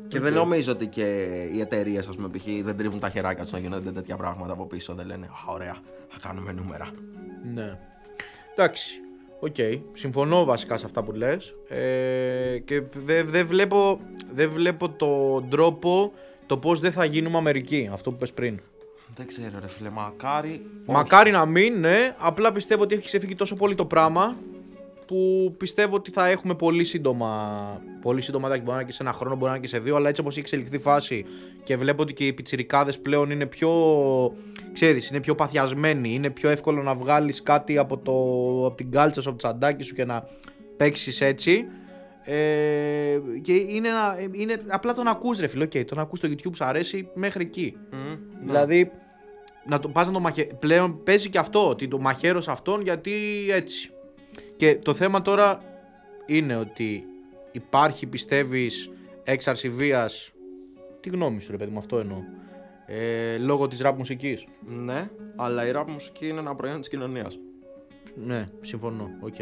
[0.08, 1.04] και δεν νομίζω ότι και
[1.54, 2.44] οι εταιρείες, ας πούμε, π.χ.
[2.64, 4.94] δεν τρίβουν τα χεράκια τους να γίνονται τέτοια πράγματα από πίσω.
[4.94, 5.76] Δεν λένε, Α, ωραία,
[6.08, 6.92] θα κάνουμε νούμερα.
[7.54, 7.78] Ναι.
[8.56, 9.00] Εντάξει.
[9.40, 9.56] Οκ.
[9.94, 11.56] Συμφωνώ βασικά σε αυτά που λες.
[11.68, 14.00] Ε, και δεν δεν βλέπω.
[14.34, 16.14] δεν βλέπω τον τρόπο
[16.46, 17.90] το πώς δεν θα γίνουμε Αμερική.
[17.94, 18.60] Αυτό που πες πριν.
[19.16, 19.90] Δεν ξέρω, ρε φίλε.
[19.90, 20.66] Μακάρι.
[20.86, 22.16] Μακάρι να μην, ναι.
[22.18, 24.36] Απλά πιστεύω ότι έχει ξεφύγει τόσο πολύ το πράγμα
[25.08, 27.82] που πιστεύω ότι θα έχουμε πολύ σύντομα.
[28.02, 29.80] Πολύ σύντομα, εντάξει, μπορεί να είναι και σε ένα χρόνο, μπορεί να είναι και σε
[29.80, 31.26] δύο, αλλά έτσι όπως έχει εξελιχθεί η φάση
[31.64, 33.72] και βλέπω ότι και οι πιτσιρικάδες πλέον είναι πιο.
[34.74, 36.14] ξέρεις, είναι πιο παθιασμένοι.
[36.14, 38.12] Είναι πιο εύκολο να βγάλεις κάτι από, το,
[38.66, 40.28] από την κάλτσα σου, από το τσαντάκι σου και να
[40.78, 41.66] παίξεις έτσι.
[42.24, 46.56] Ε, και είναι, ένα, είναι απλά τον ακούς ρε φίλε, okay, τον ακούς στο YouTube
[46.56, 47.78] σου αρέσει μέχρι εκεί.
[47.92, 48.18] Μμ, ναι.
[48.46, 48.92] Δηλαδή,
[49.66, 50.44] να το, πας να το μαχαι...
[50.44, 53.12] πλέον παίζει και αυτό, ότι το μαχαίρω σε αυτόν γιατί
[53.50, 53.90] έτσι.
[54.56, 55.62] Και το θέμα τώρα
[56.26, 57.04] είναι ότι
[57.52, 58.90] υπάρχει πιστεύεις
[59.24, 60.32] έξαρση βίας,
[61.00, 62.18] τι γνώμη σου ρε παιδί μου αυτό εννοώ,
[62.86, 64.48] ε, λόγω της ραπ μουσικής.
[64.66, 67.40] Ναι, αλλά η rap μουσική είναι ένα προϊόν της κοινωνίας.
[68.16, 69.36] Ναι, συμφωνώ, οκ.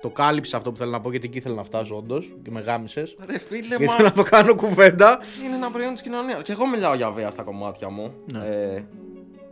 [0.00, 2.60] Το κάλυψα αυτό που θέλω να πω γιατί εκεί ήθελα να φτάσω όντως και με
[2.60, 3.14] γάμισες.
[3.26, 3.92] Ρε φίλε, Γιατί μα.
[3.94, 5.18] θέλω να το κάνω κουβέντα.
[5.44, 6.40] Είναι ένα προϊόν της κοινωνίας.
[6.42, 8.14] Και εγώ μιλάω για βία στα κομμάτια μου.
[8.32, 8.46] Ναι.
[8.46, 8.84] Ε,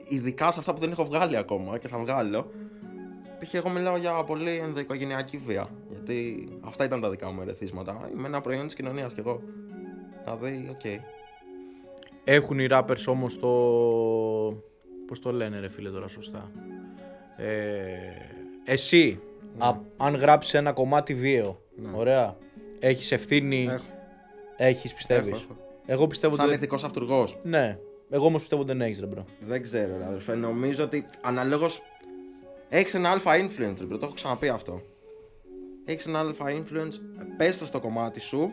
[0.08, 2.50] ειδικά σε αυτά που δεν έχω βγάλει ακόμα και θα βγάλω.
[3.44, 3.54] Π.χ.
[3.54, 5.68] εγώ μιλάω για πολύ ενδοοικογενειακή βία.
[5.90, 8.10] Γιατί αυτά ήταν τα δικά μου ερεθίσματα.
[8.16, 9.40] Είμαι ένα προϊόν της κοινωνίας κι εγώ.
[10.24, 11.00] Δηλαδή, οκ.
[12.24, 13.48] Έχουν οι rappers όμως το...
[15.06, 16.50] Πώς το λένε ρε φίλε τώρα σωστά.
[17.36, 17.46] Ε,
[18.64, 19.20] εσύ,
[19.58, 19.64] Ναι.
[19.66, 21.60] α- αν γράψεις ένα κομμάτι βίαιο,
[21.94, 22.36] ωραία,
[22.78, 23.84] έχεις ευθύνη, Έχω.
[24.56, 25.56] έχεις πιστεύεις; Έχω, έχω.
[25.86, 26.54] Εγώ πιστεύω Σαν ότι...
[26.54, 27.38] ηθικός αυτουργός.
[27.42, 27.78] Ναι,
[28.10, 29.24] εγώ όμως πιστεύω ότι δεν έχεις ρε bro.
[29.46, 30.34] Δεν ξέρω, ρε αδερφέ.
[30.34, 31.82] Νομίζω ότι αναλόγως.
[32.68, 33.98] Έχεις ένα άλφα influence, ρε, bro.
[33.98, 34.80] το έχω ξαναπεί αυτό.
[35.84, 36.92] Έχεις ένα άλφα influence,
[37.36, 38.52] πες το στο κομμάτι σου.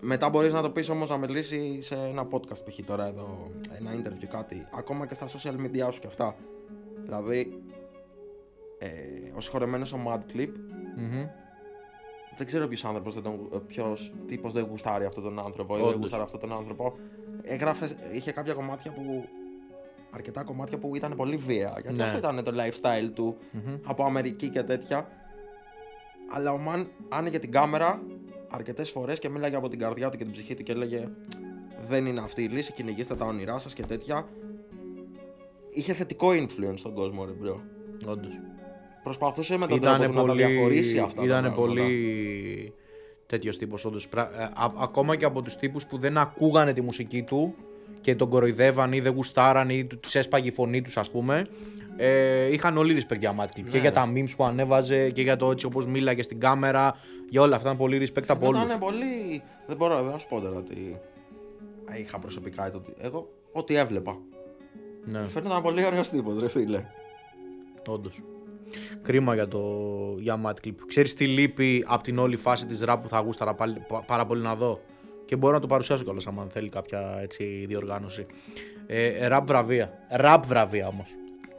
[0.00, 2.78] Μετά μπορείς να το πεις όμως να μιλήσει σε ένα podcast π.χ.
[2.86, 4.66] τώρα εδώ, ένα interview κάτι.
[4.72, 6.36] Ακόμα και στα social media σου και αυτά.
[7.04, 7.62] Δηλαδή,
[8.78, 8.88] ε,
[9.36, 10.48] ο συγχωρεμένος ο Mad Clip,
[10.96, 11.26] Μμμ.
[12.36, 13.62] δεν ξέρω ποιος άνθρωπος δεν τον.
[13.66, 16.00] Ποιος τύπος δεν γουστάρει αυτόν τον άνθρωπο ή δεν Όντως.
[16.00, 16.96] γουστάρει αυτόν τον άνθρωπο.
[17.42, 19.28] Έγραφες, είχε κάποια κομμάτια που.
[20.16, 21.78] Αρκετά κομμάτια που ήταν πολύ βία.
[21.82, 22.04] Γιατί Ναι.
[22.04, 23.36] αυτό ήταν το lifestyle του
[23.84, 25.08] από Αμερική και τέτοια.
[26.32, 28.02] Αλλά ο Mad άνοιγε την κάμερα
[28.48, 31.08] αρκετές φορές και μίλαγε από την καρδιά του και την ψυχή του και έλεγε
[31.88, 34.28] Δεν είναι αυτή η λύση, κυνηγήστε τα όνειρά σας και τέτοια.
[35.70, 37.60] Είχε θετικό influence στον κόσμο, ρε bro.
[38.06, 38.40] Όντως.
[39.02, 41.20] Προσπαθούσε με τον τρόπο Ήτανε του να τα διαχωρίσει αυτά.
[41.20, 41.60] τα Ήτανε πράγματα.
[41.66, 42.72] πολύ
[43.26, 44.08] τέτοιος τύπος όντως.
[44.80, 47.54] Ακόμα και από τους τύπους που δεν ακούγανε τη μουσική του
[48.06, 51.46] και τον κοροϊδεύαν ή δεν γουστάραν ή του έσπαγε η φωνή τους, ας πούμε.
[51.96, 53.62] Ε, είχαν όλοι respect για Mad Clip.
[53.64, 56.96] Ναι, και για τα memes που ανέβαζε και για το έτσι όπως μίλαγε στην κάμερα.
[57.28, 58.62] Για όλα αυτά ήταν πολύ respect από όλους.
[58.62, 59.42] Ήταν πολύ.
[59.66, 61.00] Δεν μπορώ, δεν θα σου πω τώρα ότι.
[62.00, 62.94] Είχα προσωπικά το ότι.
[62.98, 64.16] Εγώ ό,τι έβλεπα.
[65.04, 66.84] Ναι, Φαίνεται ένα πολύ ωραίος τύπος, ρε φίλε.
[67.88, 68.20] όντως.
[69.02, 69.60] Κρίμα για, το,
[70.18, 70.74] για Mad Clip.
[70.86, 74.26] Ξέρεις τι λείπει από την όλη φάση της rap που θα γούσταρα πάλι- πα- πάρα
[74.26, 74.80] πολύ να δω;
[75.26, 78.26] Και μπορώ να το παρουσιάσω κιόλας αν θέλει κάποια έτσι, διοργάνωση.
[78.86, 79.92] Ε, rap βραβεία.
[80.20, 81.08] Rap βραβεία όμως.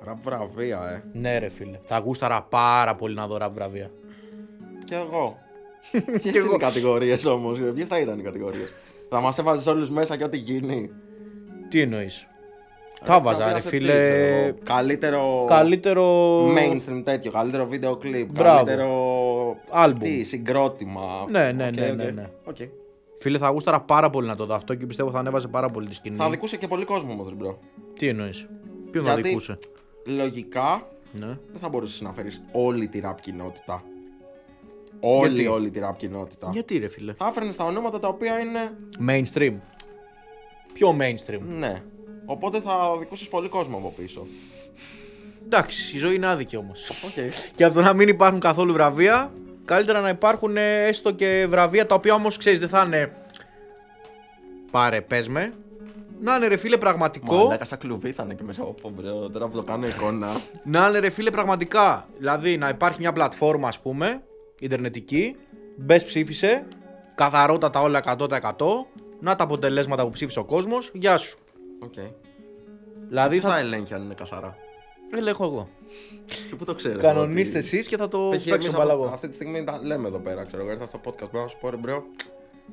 [0.04, 1.20] Ραπ βραβεία, ε.
[1.20, 1.80] Ναι, ρε φίλε.
[1.84, 3.92] Θα γούσταρα πάρα πολύ να δω rap βραβεία.
[4.86, 5.38] Κι εγώ.
[6.22, 8.74] Ποιες είναι οι κατηγορίες όμως, ποιες θα ήταν οι κατηγορίες;
[9.10, 10.90] Θα μας έβαζες όλους μέσα και ό,τι γίνει.
[11.70, 12.28] Τι εννοείς;
[13.04, 13.92] Θα βάζα, Βραβεία ρε σε τι, φίλε.
[13.92, 14.58] ξέρω εγώ.
[14.64, 15.46] Καλύτερο.
[15.48, 16.46] Καλύτερο.
[16.54, 18.56] Mainstream τέτοιο, καλύτερο βίντεο κλιπ, Μπράβο.
[18.66, 18.90] καλύτερο.
[19.70, 20.00] Άλμπουμ.
[20.10, 21.26] Τι, συγκρότημα.
[21.30, 21.96] Ναι, ναι, Οκ, ναι, οκ.
[21.96, 22.30] ναι, ναι.
[22.46, 22.58] Οκ.
[23.20, 25.88] Φίλε, θα γούσταρα πάρα πολύ να το δω αυτό και πιστεύω θα ανέβαζε πάρα πολύ
[25.88, 26.16] τη σκηνή.
[26.16, 27.60] Θα αδικούσε και πολύ κόσμο όμως, bro.
[28.00, 28.48] Τι εννοείς;
[28.92, 29.58] Ποιον θα Γιατί- αδικούσε;
[30.06, 31.26] Λογικά Ναι.
[31.26, 33.84] δεν θα μπορούσες να φέρεις όλη τη ραπ κοινότητα.
[35.00, 36.50] Όλη, Γιατί; όλη τη ραπ κοινότητα.
[36.54, 38.78] Γιατί ρε φίλε; Θα έφερνες τα ονόματα τα οποία είναι.
[39.10, 39.54] Mainstream.
[40.74, 41.40] Πιο mainstream.
[41.48, 41.82] Ναι.
[42.26, 44.28] Οπότε θα αδικούσες πολύ κόσμο από πίσω.
[45.46, 46.90] Εντάξει, η ζωή είναι άδικη όμως.
[46.90, 47.34] Οκ.
[47.56, 49.32] και από το να μην υπάρχουν καθόλου βραβεία,
[49.68, 53.12] καλύτερα να υπάρχουν ε, έστω και βραβεία τα οποία όμως ξέρεις δεν θα είναι.
[54.72, 55.54] Πάρε, πες με.
[56.22, 57.36] Να είναι ρε φίλε πραγματικό.
[57.36, 59.30] Μαλάκα σαν κλουβί θα είναι και μέσα από bro.
[59.30, 60.28] Τώρα που το κάνω εικόνα.
[60.64, 62.08] Να είναι ρε φίλε πραγματικά.
[62.18, 64.22] Δηλαδή να υπάρχει μια πλατφόρμα, ας πούμε,
[64.60, 65.36] ιντερνετική.
[65.78, 66.66] Μπες ψήφισε.
[67.16, 68.28] Καθαρότατα όλα 100%.
[69.20, 70.92] Να τα αποτελέσματα που ψήφισε ο κόσμος.
[70.94, 71.38] Γεια σου.
[71.80, 71.94] Οκ.
[73.08, 73.58] Δηλαδή Ποιος θα θα.
[73.60, 74.58] ελέγχει αν είναι καθαρά.
[75.14, 75.70] Ελέγχω εγώ.
[76.50, 77.00] Και πού το ξέρω.
[77.00, 78.44] Κανονίστε εσείς και θα το Π.χ.
[78.44, 79.14] παίξω εμείς μπαλά αυτή, εγώ.
[79.14, 80.72] αυτή τη στιγμή τα λέμε εδώ πέρα, ξέρω εγώ.
[80.72, 82.04] Ήρθα στο podcast μπορώ να σου πω ρε μπρο.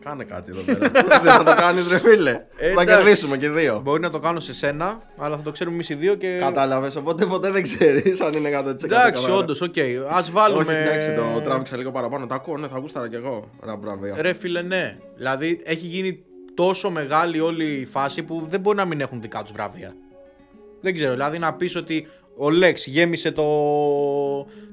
[0.04, 0.90] Κάνε κάτι εδώ πέρα.
[1.22, 2.32] Δεν θα το κάνεις ρε φίλε.
[2.32, 2.86] θα εντάξει.
[2.86, 3.80] κερδίσουμε και δύο.
[3.84, 6.36] Μπορεί να το κάνω σε σένα, αλλά θα το ξέρουμε εμείς οι δύο και.
[6.40, 9.34] Κατάλαβες, οπότε ποτέ δεν ξέρεις αν είναι 100% Εντάξει, καθαρά.
[9.34, 9.78] όντως, οκ.
[9.78, 10.82] Α Όχι, βάλουμε.
[10.82, 12.26] εντάξει, το τράβηξα λίγο παραπάνω.
[12.26, 13.50] Τα ακούω, ναι, θα γούσταρα κι εγώ.
[13.60, 14.14] Ρα βραβεία.
[14.22, 14.98] Ρε φίλε, ναι.
[15.16, 16.22] Δηλαδή έχει γίνει
[16.54, 19.94] τόσο μεγάλη όλη η φάση που δεν μπορεί να μην έχουν δικά τους βραβεία.
[20.80, 21.12] Δεν ξέρω.
[21.12, 23.44] Δηλαδή να πεις ότι ο Λέξ γέμισε το,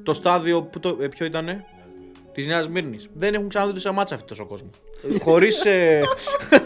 [0.03, 0.61] το στάδιο.
[0.61, 1.65] Που το, ε, ποιο ήτανε;
[2.33, 4.69] της Νέας Μύρνη δεν έχουν ξαναδεί σε μάτσα αυτό τόσο κόσμο.
[5.21, 5.65] Χωρίς.
[5.65, 6.01] Ε,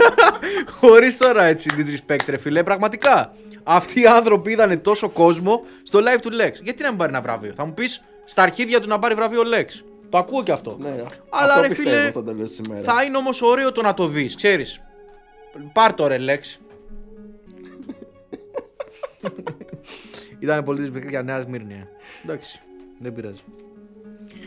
[0.79, 2.63] Χωρίς τώρα έτσι disrespect, ρε φίλε.
[2.63, 3.33] Πραγματικά.
[3.63, 6.51] Αυτοί οι άνθρωποι είδαν τόσο κόσμο στο live του Lex.
[6.63, 9.41] Γιατί να μην πάρει ένα βραβείο; Θα μου πεις στα αρχίδια του να πάρει βραβείο
[9.41, 9.65] Lex.
[10.09, 10.77] Το ακούω και αυτό.
[10.79, 10.89] Ναι,
[11.29, 12.85] Αλλά αυτό ρε πιστεύω φίλε, στο τέλος της ημέρας.
[12.93, 14.81] θα είναι όμως ωραίο το να το δεις, ξέρεις.
[15.73, 16.59] Πάρ το ρε Lex.
[20.45, 21.73] Ήταν πολύ disrespect για Νέα Μύρνη.
[21.73, 21.87] ε.
[22.23, 22.61] Εντάξει,
[22.99, 23.41] δεν πειράζει.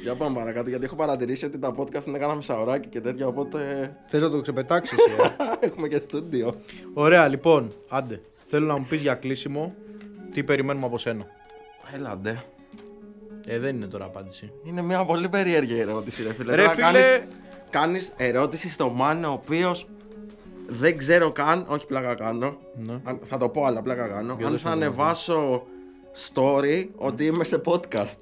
[0.02, 3.58] Για πάμε παρακάτω, γιατί έχω παρατηρήσει ότι τα podcast είναι κάνα μισάωράκι και τέτοια, οπότε
[4.06, 4.98] Θες να το ξεπετάξεις.
[5.60, 6.54] έχουμε και στούντιο.
[6.94, 8.20] Ωραία, λοιπόν, άντε.
[8.46, 9.74] Θέλω να μου πεις για κλείσιμο
[10.32, 11.26] τι περιμένουμε από σένα.
[11.94, 12.42] Έλα, ντε.
[13.46, 14.52] Ε, δεν είναι τώρα απάντηση.
[14.64, 16.54] Είναι μια πολύ περίεργη ερώτηση, ρε φίλε.
[16.54, 17.22] Ρε Τώρα φίλε- κάνεις,
[17.70, 19.88] κάνεις ερώτηση στο man ο οποίος
[20.66, 22.56] δεν ξέρω καν, όχι πλάκα κάνω.
[22.86, 23.00] Ναι.
[23.04, 24.34] Αν- θα το πω, αλλά πλάκα κάνω.
[24.38, 25.66] Για αν δώσε θα μου, ανεβάσω
[26.32, 28.16] story ότι είμαι σε podcast.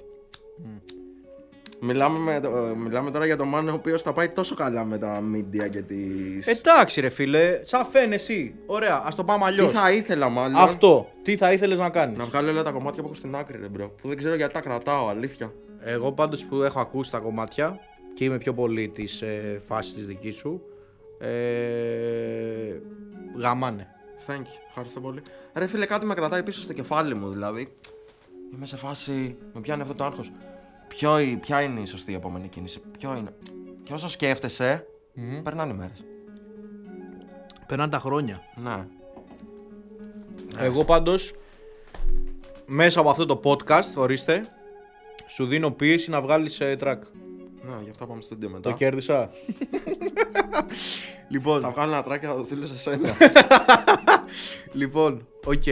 [1.80, 4.98] Μιλάμε, με, το- μιλάμε τώρα για τον man ο οποίος τα πάει τόσο καλά με
[4.98, 6.46] τα media και τις...
[6.46, 8.54] Εντάξει, ρε φίλε, σαν Phen εσύ.
[8.66, 9.70] Ωραία, ας το πάμε Τι αλλιώς.
[9.72, 11.08] θα ήθελα μάλλον; Αυτό.
[11.22, 13.68] Τι θα ήθελες να κάνεις; να βγάλω όλα τα κομμάτια που έχω στην άκρη, ρε
[13.68, 13.88] bro.
[14.02, 15.52] Που δεν ξέρω γιατί τα κρατάω, αλήθεια.
[15.80, 17.78] Εγώ πάντως που έχω ακούσει τα κομμάτια
[18.14, 20.62] και είμαι πιο πολύ της ε, φάσης της δικής σου
[21.18, 21.28] ε,
[23.38, 23.88] γαμάνε.
[24.26, 24.60] Thank you.
[24.68, 25.22] Ευχαριστώ πολύ.
[25.54, 27.74] Ρε φίλε, κάτι με κρατάει πίσω στο κεφάλι μου, δηλαδή.
[28.54, 29.36] Είμαι σε φάση.
[29.54, 30.32] Με πιάνει αυτό το άγχος.
[30.88, 33.30] Ποιο, η- ποια είναι η σωστή επόμενη κίνηση, Ποιο είναι;
[33.82, 34.86] Και όσο σκέφτεσαι,
[35.42, 36.04] περνάνε οι μέρες.
[37.66, 38.42] Περνάνε τα χρόνια.
[38.56, 38.86] Ναι.
[40.58, 41.34] Εγώ πάντως
[42.66, 44.48] μέσα από αυτό το podcast, ορίστε,
[45.26, 46.98] σου δίνω πίεση να βγάλεις ε, track.
[47.66, 48.70] Ναι, γι' αυτό πάμε στο studio μετά.
[48.70, 49.30] Το κέρδισα.
[51.28, 53.08] λοιπόν, Θα βγάλω ένα τράκι και θα το στείλω σε σένα.
[54.72, 55.62] λοιπόν, οκ.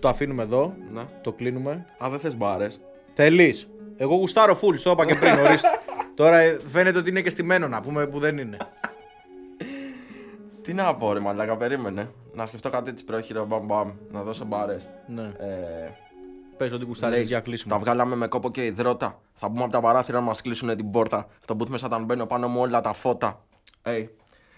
[0.00, 1.02] Το αφήνουμε εδώ, ναι.
[1.22, 1.86] το κλείνουμε.
[2.04, 2.80] Α, δεν θες μπάρες;
[3.14, 3.68] Θέλεις.
[3.96, 5.68] Εγώ γουστάρω full, στο είπα και πριν, ορίστε.
[6.14, 8.56] Τώρα ε, φαίνεται ότι είναι και στημένο να πούμε που δεν είναι.
[10.62, 12.10] Τι να πω, ρε Μαλάκα, περίμενε.
[12.32, 13.90] Να σκεφτώ κάτι τη πρόχειρο, μπαμ μπαμ.
[14.10, 14.88] Να δώσω μπάρες.
[15.06, 15.22] Ναι.
[15.22, 15.90] Ε,
[16.58, 17.74] Πες ότι γουστάρεις για κλείσιμο.
[17.74, 19.20] Τα βγάλαμε με κόπο και υδρότα.
[19.34, 21.26] Θα μπούμε από τα παράθυρα να μας κλείσουν την πόρτα.
[21.40, 23.44] Στο booth μέσα όταν μπαίνω πάνω μου όλα τα φώτα.
[23.82, 24.06] Hey.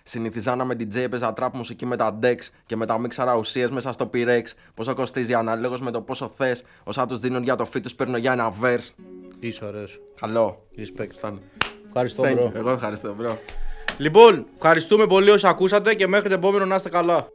[0.03, 3.93] Συνηθιζάνα με DJ, έπαιζα τραπ μουσική με τα decks και με τα μίξαρα ουσίες μέσα
[3.93, 4.43] στο Pyrex.
[4.75, 6.63] Πόσο κοστίζει αναλόγως με το πόσο θες.
[6.85, 8.95] Όσα τους δίνουν για το φι τους παίρνω για ένα verse.
[9.41, 10.01] Είσαι ωραίος.
[10.21, 10.67] Καλό.
[10.77, 11.11] Respect.
[11.17, 11.41] Φτάνει.
[11.87, 12.45] Ευχαριστώ, Thank bro.
[12.45, 12.55] you.
[12.55, 13.37] Εγώ ευχαριστώ, bro.
[13.99, 17.29] Λοιπόν, ευχαριστούμε πολύ όσοι ακούσατε και μέχρι το επόμενο να είστε καλά.